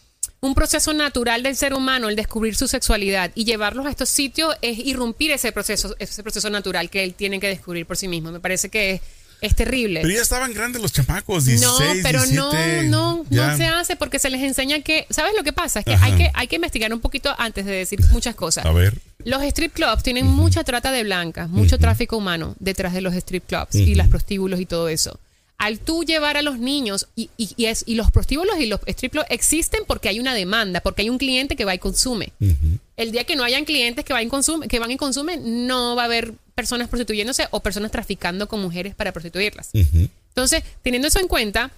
un 0.43 0.55
proceso 0.55 0.91
natural 0.91 1.41
del 1.41 1.55
ser 1.55 1.73
humano, 1.73 2.09
el 2.09 2.17
descubrir 2.17 2.55
su 2.55 2.67
sexualidad 2.67 3.31
y 3.33 3.45
llevarlos 3.45 3.85
a 3.85 3.89
estos 3.89 4.09
sitios 4.09 4.53
es 4.61 4.77
irrumpir 4.77 5.31
ese 5.31 5.53
proceso, 5.53 5.95
ese 5.99 6.21
proceso 6.21 6.49
natural 6.49 6.89
que 6.89 7.05
él 7.05 7.13
tiene 7.13 7.39
que 7.39 7.47
descubrir 7.47 7.85
por 7.85 7.95
sí 7.95 8.09
mismo. 8.09 8.29
Me 8.29 8.41
parece 8.41 8.67
que 8.67 8.91
es, 8.91 9.01
es 9.39 9.55
terrible. 9.55 10.01
Pero 10.01 10.13
ya 10.13 10.21
estaban 10.21 10.53
grandes 10.53 10.81
los 10.81 10.91
chamacos, 10.91 11.45
16, 11.45 11.63
no, 11.63 12.03
pero 12.03 12.21
17, 12.23 12.83
no, 12.89 13.23
no, 13.23 13.25
ya. 13.29 13.51
no 13.51 13.57
se 13.57 13.67
hace 13.67 13.95
porque 13.95 14.19
se 14.19 14.29
les 14.29 14.41
enseña 14.41 14.81
que, 14.81 15.07
¿sabes 15.09 15.31
lo 15.33 15.45
que 15.45 15.53
pasa? 15.53 15.79
Es 15.79 15.85
que 15.85 15.93
Ajá. 15.93 16.07
hay 16.07 16.17
que 16.17 16.31
hay 16.33 16.47
que 16.47 16.57
investigar 16.57 16.93
un 16.93 16.99
poquito 16.99 17.33
antes 17.37 17.65
de 17.65 17.71
decir 17.71 18.01
muchas 18.11 18.35
cosas. 18.35 18.65
A 18.65 18.73
ver. 18.73 18.99
Los 19.23 19.41
strip 19.43 19.71
clubs 19.71 20.03
tienen 20.03 20.25
mucha 20.25 20.65
trata 20.65 20.91
de 20.91 21.05
blancas, 21.05 21.47
mucho 21.47 21.77
tráfico 21.77 22.17
humano 22.17 22.53
detrás 22.59 22.91
de 22.91 22.99
los 22.99 23.13
strip 23.13 23.45
clubs 23.47 23.75
y 23.75 23.95
las 23.95 24.09
prostíbulos 24.09 24.59
y 24.59 24.65
todo 24.65 24.89
eso. 24.89 25.17
Al 25.57 25.79
tú 25.79 26.03
llevar 26.03 26.35
a 26.35 26.41
los 26.41 26.59
niños, 26.59 27.07
y, 27.15 27.29
y- 27.37 27.51
y 27.55 27.65
es, 27.65 27.83
y 27.87 27.95
los 27.95 28.11
prostíbulos 28.11 28.59
y 28.59 28.65
los 28.65 28.81
strip 28.87 29.13
clubs 29.13 29.27
existen 29.29 29.81
porque 29.87 30.09
hay 30.09 30.19
una 30.19 30.33
demanda, 30.33 30.81
porque 30.81 31.03
hay 31.03 31.09
un 31.09 31.17
cliente 31.17 31.55
que 31.55 31.63
va 31.63 31.73
y 31.73 31.79
consume. 31.79 32.33
El 32.97 33.11
día 33.11 33.23
que 33.23 33.35
no 33.35 33.43
hayan 33.43 33.63
clientes 33.65 34.03
que, 34.03 34.11
van 34.13 34.23
y 34.25 34.29
consumen, 34.29 34.67
que 34.67 34.79
van 34.79 34.91
y 34.91 34.97
consumen, 34.97 35.65
no 35.67 35.95
va 35.95 36.01
a 36.03 36.05
haber 36.05 36.33
personas 36.53 36.89
prostituyéndose 36.89 37.47
o 37.51 37.61
personas 37.61 37.91
traficando 37.91 38.47
con 38.47 38.61
mujeres 38.61 38.93
para 38.93 39.11
prostituirlas. 39.13 39.69
Entonces, 40.29 40.63
teniendo 40.81 41.07
eso 41.07 41.19
en 41.19 41.27
cuenta, 41.27 41.71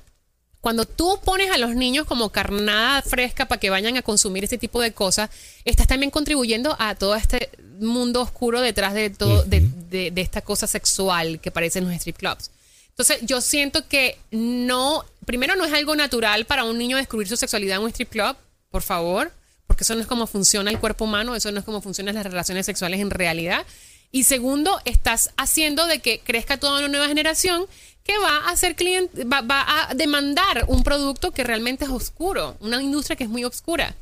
cuando 0.62 0.86
tú 0.86 1.20
pones 1.24 1.52
a 1.52 1.58
los 1.60 1.76
niños 1.76 2.08
como 2.08 2.30
carnada 2.32 3.02
fresca 3.04 3.48
para 3.48 3.60
que 3.60 3.70
vayan 3.70 3.98
a 3.98 4.02
consumir 4.02 4.44
ese 4.46 4.58
tipo 4.58 4.82
de 4.82 4.94
cosas, 4.94 5.30
estás 5.64 5.86
también 5.88 6.10
contribuyendo 6.10 6.76
a 6.80 6.96
todo 6.96 7.16
este 7.16 7.50
mundo 7.80 8.22
oscuro 8.22 8.62
detrás 8.62 8.94
de 8.96 9.10
todo, 9.12 9.44
de, 9.44 9.60
de- 9.90 10.10
de 10.12 10.22
esta 10.22 10.42
cosa 10.42 10.66
sexual 10.66 11.40
que 11.40 11.52
parecen 11.52 11.84
los 11.84 11.94
strip 11.94 12.18
clubs. 12.18 12.50
Entonces, 12.98 13.20
yo 13.24 13.42
siento 13.42 13.86
que 13.90 14.18
no, 14.32 15.04
primero 15.26 15.56
no 15.58 15.66
es 15.66 15.74
algo 15.74 15.96
natural 15.98 16.46
para 16.46 16.64
un 16.64 16.78
niño 16.78 16.96
descubrir 16.96 17.28
su 17.28 17.36
sexualidad 17.36 17.78
en 17.78 17.84
un 17.84 17.90
strip 17.90 18.10
club, 18.10 18.38
por 18.70 18.84
favor, 18.84 19.34
porque 19.68 19.84
eso 19.84 19.96
no 19.96 20.02
es 20.02 20.08
como 20.08 20.28
funciona 20.28 20.72
el 20.72 20.80
cuerpo 20.80 21.04
humano, 21.04 21.36
eso 21.36 21.52
no 21.52 21.60
es 21.60 21.66
como 21.66 21.82
funcionan 21.82 22.16
las 22.16 22.24
relaciones 22.26 22.66
sexuales 22.66 23.02
en 23.02 23.10
realidad. 23.10 23.66
Y 24.12 24.24
segundo, 24.24 24.80
estás 24.86 25.32
haciendo 25.36 25.88
de 25.88 26.00
que 26.00 26.20
crezca 26.20 26.58
toda 26.58 26.80
una 26.80 26.88
nueva 26.88 27.08
generación 27.10 27.66
que 28.06 28.18
va 28.20 28.48
a 28.48 28.56
ser 28.56 28.76
cliente, 28.78 29.26
va, 29.26 29.42
va 29.42 29.90
a 29.90 29.94
demandar 29.94 30.64
un 30.70 30.84
producto 30.84 31.32
que 31.32 31.44
realmente 31.44 31.84
es 31.84 31.90
oscuro, 31.92 32.56
una 32.62 32.82
industria 32.82 33.18
que 33.18 33.26
es 33.26 33.30
muy 33.30 33.44
oscura. 33.44 33.94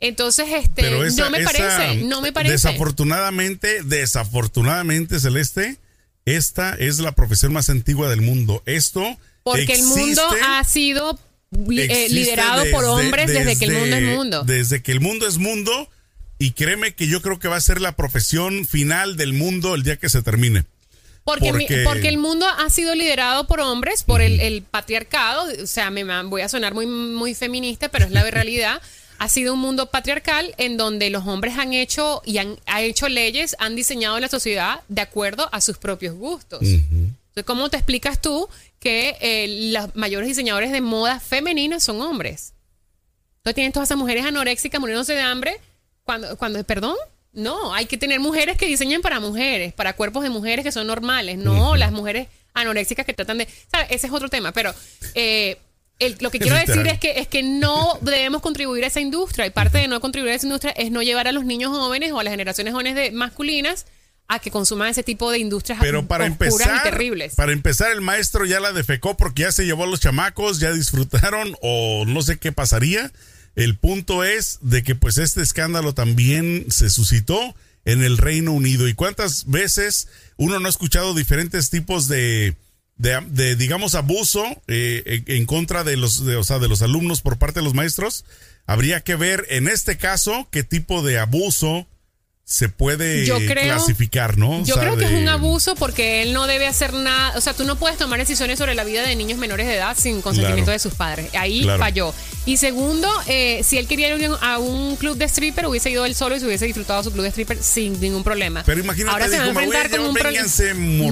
Entonces, 0.00 0.46
este, 0.54 0.82
esa- 1.04 1.24
no 1.24 1.30
me 1.30 1.38
parece, 1.44 1.64
no 2.04 2.20
me 2.22 2.32
parece. 2.32 2.52
Desafortunadamente, 2.54 3.82
desafortunadamente, 3.84 5.20
Celeste, 5.20 5.76
esta 6.26 6.74
es 6.74 6.98
la 7.00 7.12
profesión 7.12 7.52
más 7.52 7.68
antigua 7.70 8.08
del 8.08 8.20
mundo. 8.22 8.62
Esto 8.66 9.02
Porque 9.42 9.74
el 9.74 9.82
mundo 9.84 10.22
ha 10.46 10.62
sido 10.64 11.18
eh, 11.52 12.06
liderado 12.10 12.64
por 12.70 12.84
hombres 12.84 13.26
desde, 13.26 13.58
que 13.58 13.64
el 13.66 13.72
mundo 13.72 13.96
es 13.96 14.02
mundo. 14.16 14.44
Desde 14.44 14.82
que 14.82 14.92
el 14.92 15.00
mundo 15.00 15.26
es 15.26 15.38
mundo. 15.38 15.88
Y 16.38 16.52
créeme 16.52 16.92
que 16.94 17.06
yo 17.06 17.22
creo 17.22 17.38
que 17.38 17.46
va 17.48 17.56
a 17.56 17.60
ser 17.60 17.80
la 17.80 17.92
profesión 17.94 18.66
final 18.66 19.16
del 19.16 19.32
mundo 19.32 19.74
el 19.76 19.82
día 19.84 19.96
que 19.96 20.08
se 20.08 20.22
termine. 20.22 20.64
Porque, 21.24 21.52
mi- 21.52 21.66
Porque- 21.84 22.08
el 22.08 22.18
mundo 22.18 22.46
ha 22.48 22.68
sido 22.68 22.96
liderado 22.96 23.46
por 23.46 23.60
hombres, 23.60 24.02
por 24.02 24.20
el, 24.20 24.40
el 24.40 24.62
patriarcado. 24.62 25.46
O 25.62 25.66
sea, 25.68 25.90
me 25.90 26.02
voy 26.24 26.42
a 26.42 26.48
sonar 26.48 26.74
muy, 26.74 26.86
muy 26.86 27.34
feminista, 27.34 27.90
pero 27.90 28.06
es 28.06 28.10
la 28.10 28.22
realidad. 28.30 28.82
Ha 29.22 29.28
sido 29.28 29.54
un 29.54 29.60
mundo 29.60 29.86
patriarcal 29.86 30.52
en 30.58 30.76
donde 30.76 31.08
los 31.08 31.28
hombres 31.28 31.56
han 31.56 31.74
hecho 31.74 32.22
y 32.24 32.38
han 32.38 32.58
ha 32.66 32.82
hecho 32.82 33.08
leyes, 33.08 33.54
han 33.60 33.76
diseñado 33.76 34.18
la 34.18 34.26
sociedad 34.26 34.80
de 34.88 35.00
acuerdo 35.00 35.48
a 35.52 35.60
sus 35.60 35.78
propios 35.78 36.16
gustos. 36.16 36.60
Entonces, 36.62 37.44
¿cómo 37.44 37.68
te 37.68 37.76
explicas 37.76 38.20
tú 38.20 38.48
que 38.80 39.16
eh, 39.20 39.70
los 39.72 39.94
mayores 39.94 40.26
diseñadores 40.26 40.72
de 40.72 40.80
moda 40.80 41.20
femeninas 41.20 41.84
son 41.84 42.00
hombres? 42.00 42.52
Entonces 43.36 43.54
tienen 43.54 43.70
todas 43.70 43.86
esas 43.86 43.98
mujeres 43.98 44.24
anoréxicas 44.26 44.80
muriéndose 44.80 45.14
de 45.14 45.20
hambre. 45.20 45.60
Cuando, 46.02 46.36
cuando, 46.36 46.64
perdón, 46.64 46.96
no, 47.32 47.72
hay 47.74 47.86
que 47.86 47.98
tener 47.98 48.18
mujeres 48.18 48.56
que 48.56 48.66
diseñen 48.66 49.02
para 49.02 49.20
mujeres, 49.20 49.72
para 49.72 49.92
cuerpos 49.92 50.24
de 50.24 50.30
mujeres 50.30 50.64
que 50.64 50.72
son 50.72 50.88
normales, 50.88 51.38
no 51.38 51.76
las 51.76 51.92
mujeres 51.92 52.26
anoréxicas 52.54 53.06
que 53.06 53.14
tratan 53.14 53.38
de. 53.38 53.46
¿sabes? 53.70 53.86
Ese 53.90 54.08
es 54.08 54.12
otro 54.12 54.28
tema, 54.28 54.50
pero 54.50 54.74
eh, 55.14 55.58
el- 56.06 56.16
lo 56.20 56.30
que 56.30 56.38
quiero 56.38 56.56
decir 56.56 56.86
es 56.86 56.98
que, 56.98 57.18
es 57.18 57.28
que 57.28 57.42
no 57.42 57.98
debemos 58.00 58.42
contribuir 58.42 58.84
a 58.84 58.88
esa 58.88 59.00
industria. 59.00 59.46
Y 59.46 59.50
parte 59.50 59.78
de 59.78 59.88
no 59.88 60.00
contribuir 60.00 60.32
a 60.32 60.36
esa 60.36 60.46
industria 60.46 60.72
es 60.72 60.90
no 60.90 61.02
llevar 61.02 61.28
a 61.28 61.32
los 61.32 61.44
niños 61.44 61.70
jóvenes 61.70 62.12
o 62.12 62.20
a 62.20 62.24
las 62.24 62.32
generaciones 62.32 62.72
jóvenes 62.72 62.94
de, 62.94 63.10
masculinas 63.12 63.86
a 64.28 64.38
que 64.38 64.50
consuman 64.50 64.88
ese 64.88 65.02
tipo 65.02 65.30
de 65.30 65.38
industrias 65.38 65.78
Pero 65.80 66.06
para 66.06 66.24
empezar, 66.26 66.76
y 66.80 66.82
terribles. 66.90 67.34
para 67.34 67.52
empezar, 67.52 67.90
el 67.92 68.00
maestro 68.00 68.46
ya 68.46 68.60
la 68.60 68.72
defecó 68.72 69.16
porque 69.16 69.42
ya 69.42 69.52
se 69.52 69.64
llevó 69.66 69.84
a 69.84 69.86
los 69.86 70.00
chamacos, 70.00 70.58
ya 70.60 70.72
disfrutaron 70.72 71.54
o 71.60 72.04
no 72.06 72.22
sé 72.22 72.38
qué 72.38 72.52
pasaría. 72.52 73.12
El 73.56 73.76
punto 73.76 74.24
es 74.24 74.58
de 74.62 74.82
que 74.82 74.94
pues 74.94 75.18
este 75.18 75.42
escándalo 75.42 75.92
también 75.92 76.66
se 76.70 76.88
suscitó 76.88 77.54
en 77.84 78.02
el 78.02 78.16
Reino 78.16 78.52
Unido. 78.52 78.88
¿Y 78.88 78.94
cuántas 78.94 79.46
veces 79.50 80.08
uno 80.36 80.58
no 80.60 80.66
ha 80.66 80.70
escuchado 80.70 81.14
diferentes 81.14 81.68
tipos 81.68 82.08
de, 82.08 82.54
de, 83.02 83.20
de, 83.30 83.56
digamos, 83.56 83.96
abuso 83.96 84.44
eh, 84.68 85.24
en, 85.26 85.44
contra 85.44 85.82
de 85.82 85.96
los, 85.96 86.24
de, 86.24 86.36
o 86.36 86.44
sea, 86.44 86.60
de 86.60 86.68
los 86.68 86.82
alumnos 86.82 87.20
por 87.20 87.36
parte 87.36 87.58
de 87.58 87.64
los 87.64 87.74
maestros? 87.74 88.24
Habría 88.64 89.00
que 89.00 89.16
ver 89.16 89.44
en 89.50 89.66
este 89.66 89.98
caso 89.98 90.46
qué 90.52 90.62
tipo 90.62 91.02
de 91.02 91.18
abuso 91.18 91.88
se 92.44 92.68
puede 92.68 93.24
Yo 93.24 93.38
creo- 93.38 93.76
clasificar, 93.76 94.36
¿no? 94.36 94.58
O 94.60 94.64
Yo 94.64 94.74
sea, 94.74 94.82
creo 94.82 94.96
que 94.98 95.04
es 95.06 95.12
un 95.12 95.28
abuso 95.28 95.74
porque 95.76 96.22
él 96.22 96.32
no 96.34 96.46
debe 96.46 96.66
hacer 96.66 96.92
nada. 96.92 97.32
O 97.36 97.40
sea, 97.40 97.54
tú 97.54 97.64
no 97.64 97.76
puedes 97.76 97.96
tomar 97.96 98.18
decisiones 98.18 98.58
sobre 98.58 98.74
la 98.74 98.84
vida 98.84 99.02
de 99.02 99.16
niños 99.16 99.38
menores 99.38 99.66
de 99.66 99.76
edad 99.76 99.96
sin 99.98 100.20
consentimiento 100.20 100.64
Claro. 100.66 100.72
de 100.72 100.78
sus 100.80 100.94
padres. 100.94 101.30
Ahí 101.34 101.62
Claro. 101.62 101.78
falló. 101.78 102.14
Y 102.44 102.56
segundo, 102.56 103.08
eh, 103.26 103.62
si 103.64 103.78
él 103.78 103.86
quería 103.86 104.14
ir 104.14 104.28
a 104.42 104.58
un 104.58 104.96
club 104.96 105.16
de 105.16 105.24
stripper, 105.26 105.66
hubiese 105.66 105.90
ido 105.90 106.04
él 106.04 106.14
solo 106.16 106.36
y 106.36 106.40
se 106.40 106.46
hubiese 106.46 106.66
disfrutado 106.66 107.02
su 107.04 107.12
club 107.12 107.22
de 107.22 107.28
stripper 107.30 107.62
sin 107.62 107.98
ningún 108.00 108.24
problema. 108.24 108.64
Pero 108.66 108.80
imagínate, 108.80 109.12
Ahora 109.12 109.28
se 109.28 109.38
va 109.38 109.44
a 109.44 109.48
enfrentar 109.48 109.90
con 109.90 110.00
un 110.00 110.14
problema. 110.14 110.46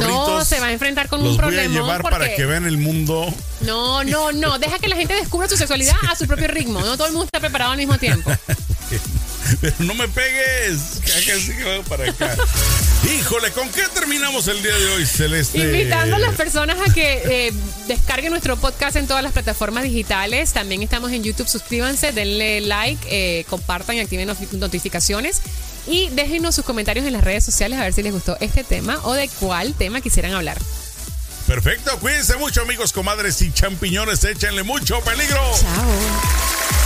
No, 0.08 0.44
se 0.44 0.60
va 0.60 0.66
a 0.66 0.72
enfrentar 0.72 1.08
con 1.08 1.20
los 1.22 1.30
un 1.30 1.36
voy 1.36 1.44
a 1.44 1.46
problema. 1.48 1.74
llevar 1.74 2.02
para 2.02 2.34
que 2.34 2.44
vean 2.44 2.66
el 2.66 2.76
mundo. 2.76 3.32
No, 3.60 4.02
no, 4.04 4.32
no. 4.32 4.58
Deja 4.58 4.78
que 4.78 4.88
la 4.88 4.96
gente 4.96 5.14
descubra 5.14 5.48
su 5.48 5.56
sexualidad 5.56 5.96
a 6.10 6.16
su 6.16 6.26
propio 6.26 6.48
ritmo. 6.48 6.80
No 6.80 6.96
todo 6.96 7.06
el 7.06 7.12
mundo 7.12 7.26
está 7.26 7.38
preparado 7.40 7.70
al 7.72 7.78
mismo 7.78 7.96
tiempo. 7.98 8.30
Pero 9.60 9.74
no 9.80 9.94
me 9.94 10.08
pegues. 10.08 11.00
que 11.04 11.12
haga 11.12 11.34
así 11.36 11.56
que 11.56 11.64
va 11.64 11.82
para 11.84 12.10
acá. 12.10 12.36
Híjole, 13.04 13.50
¿con 13.52 13.68
qué 13.70 13.82
terminamos 13.94 14.46
el 14.48 14.62
día 14.62 14.76
de 14.76 14.86
hoy, 14.90 15.06
Celeste? 15.06 15.58
Invitando 15.58 16.16
a 16.16 16.18
las 16.18 16.34
personas 16.34 16.76
a 16.86 16.92
que 16.92 17.22
eh, 17.24 17.52
descarguen 17.88 18.30
nuestro 18.30 18.56
podcast 18.56 18.96
en 18.96 19.06
todas 19.06 19.22
las 19.22 19.32
plataformas 19.32 19.84
digitales. 19.84 20.52
También 20.52 20.82
estamos 20.82 21.10
en 21.12 21.22
YouTube. 21.22 21.48
Suscríbanse, 21.48 22.12
denle 22.12 22.60
like, 22.60 23.06
eh, 23.10 23.44
compartan 23.48 23.96
y 23.96 24.00
activen 24.00 24.30
notificaciones. 24.52 25.40
Y 25.86 26.10
déjenos 26.10 26.54
sus 26.54 26.64
comentarios 26.64 27.06
en 27.06 27.12
las 27.12 27.24
redes 27.24 27.44
sociales 27.44 27.78
a 27.78 27.82
ver 27.82 27.92
si 27.92 28.02
les 28.02 28.12
gustó 28.12 28.36
este 28.40 28.64
tema 28.64 29.00
o 29.04 29.14
de 29.14 29.28
cuál 29.40 29.74
tema 29.74 30.00
quisieran 30.00 30.34
hablar. 30.34 30.58
Perfecto, 31.46 31.98
cuídense 31.98 32.36
mucho, 32.36 32.62
amigos, 32.62 32.92
comadres 32.92 33.42
y 33.42 33.50
champiñones. 33.50 34.22
Échenle 34.22 34.62
mucho 34.62 35.00
peligro. 35.00 35.40
Chao. 35.58 36.79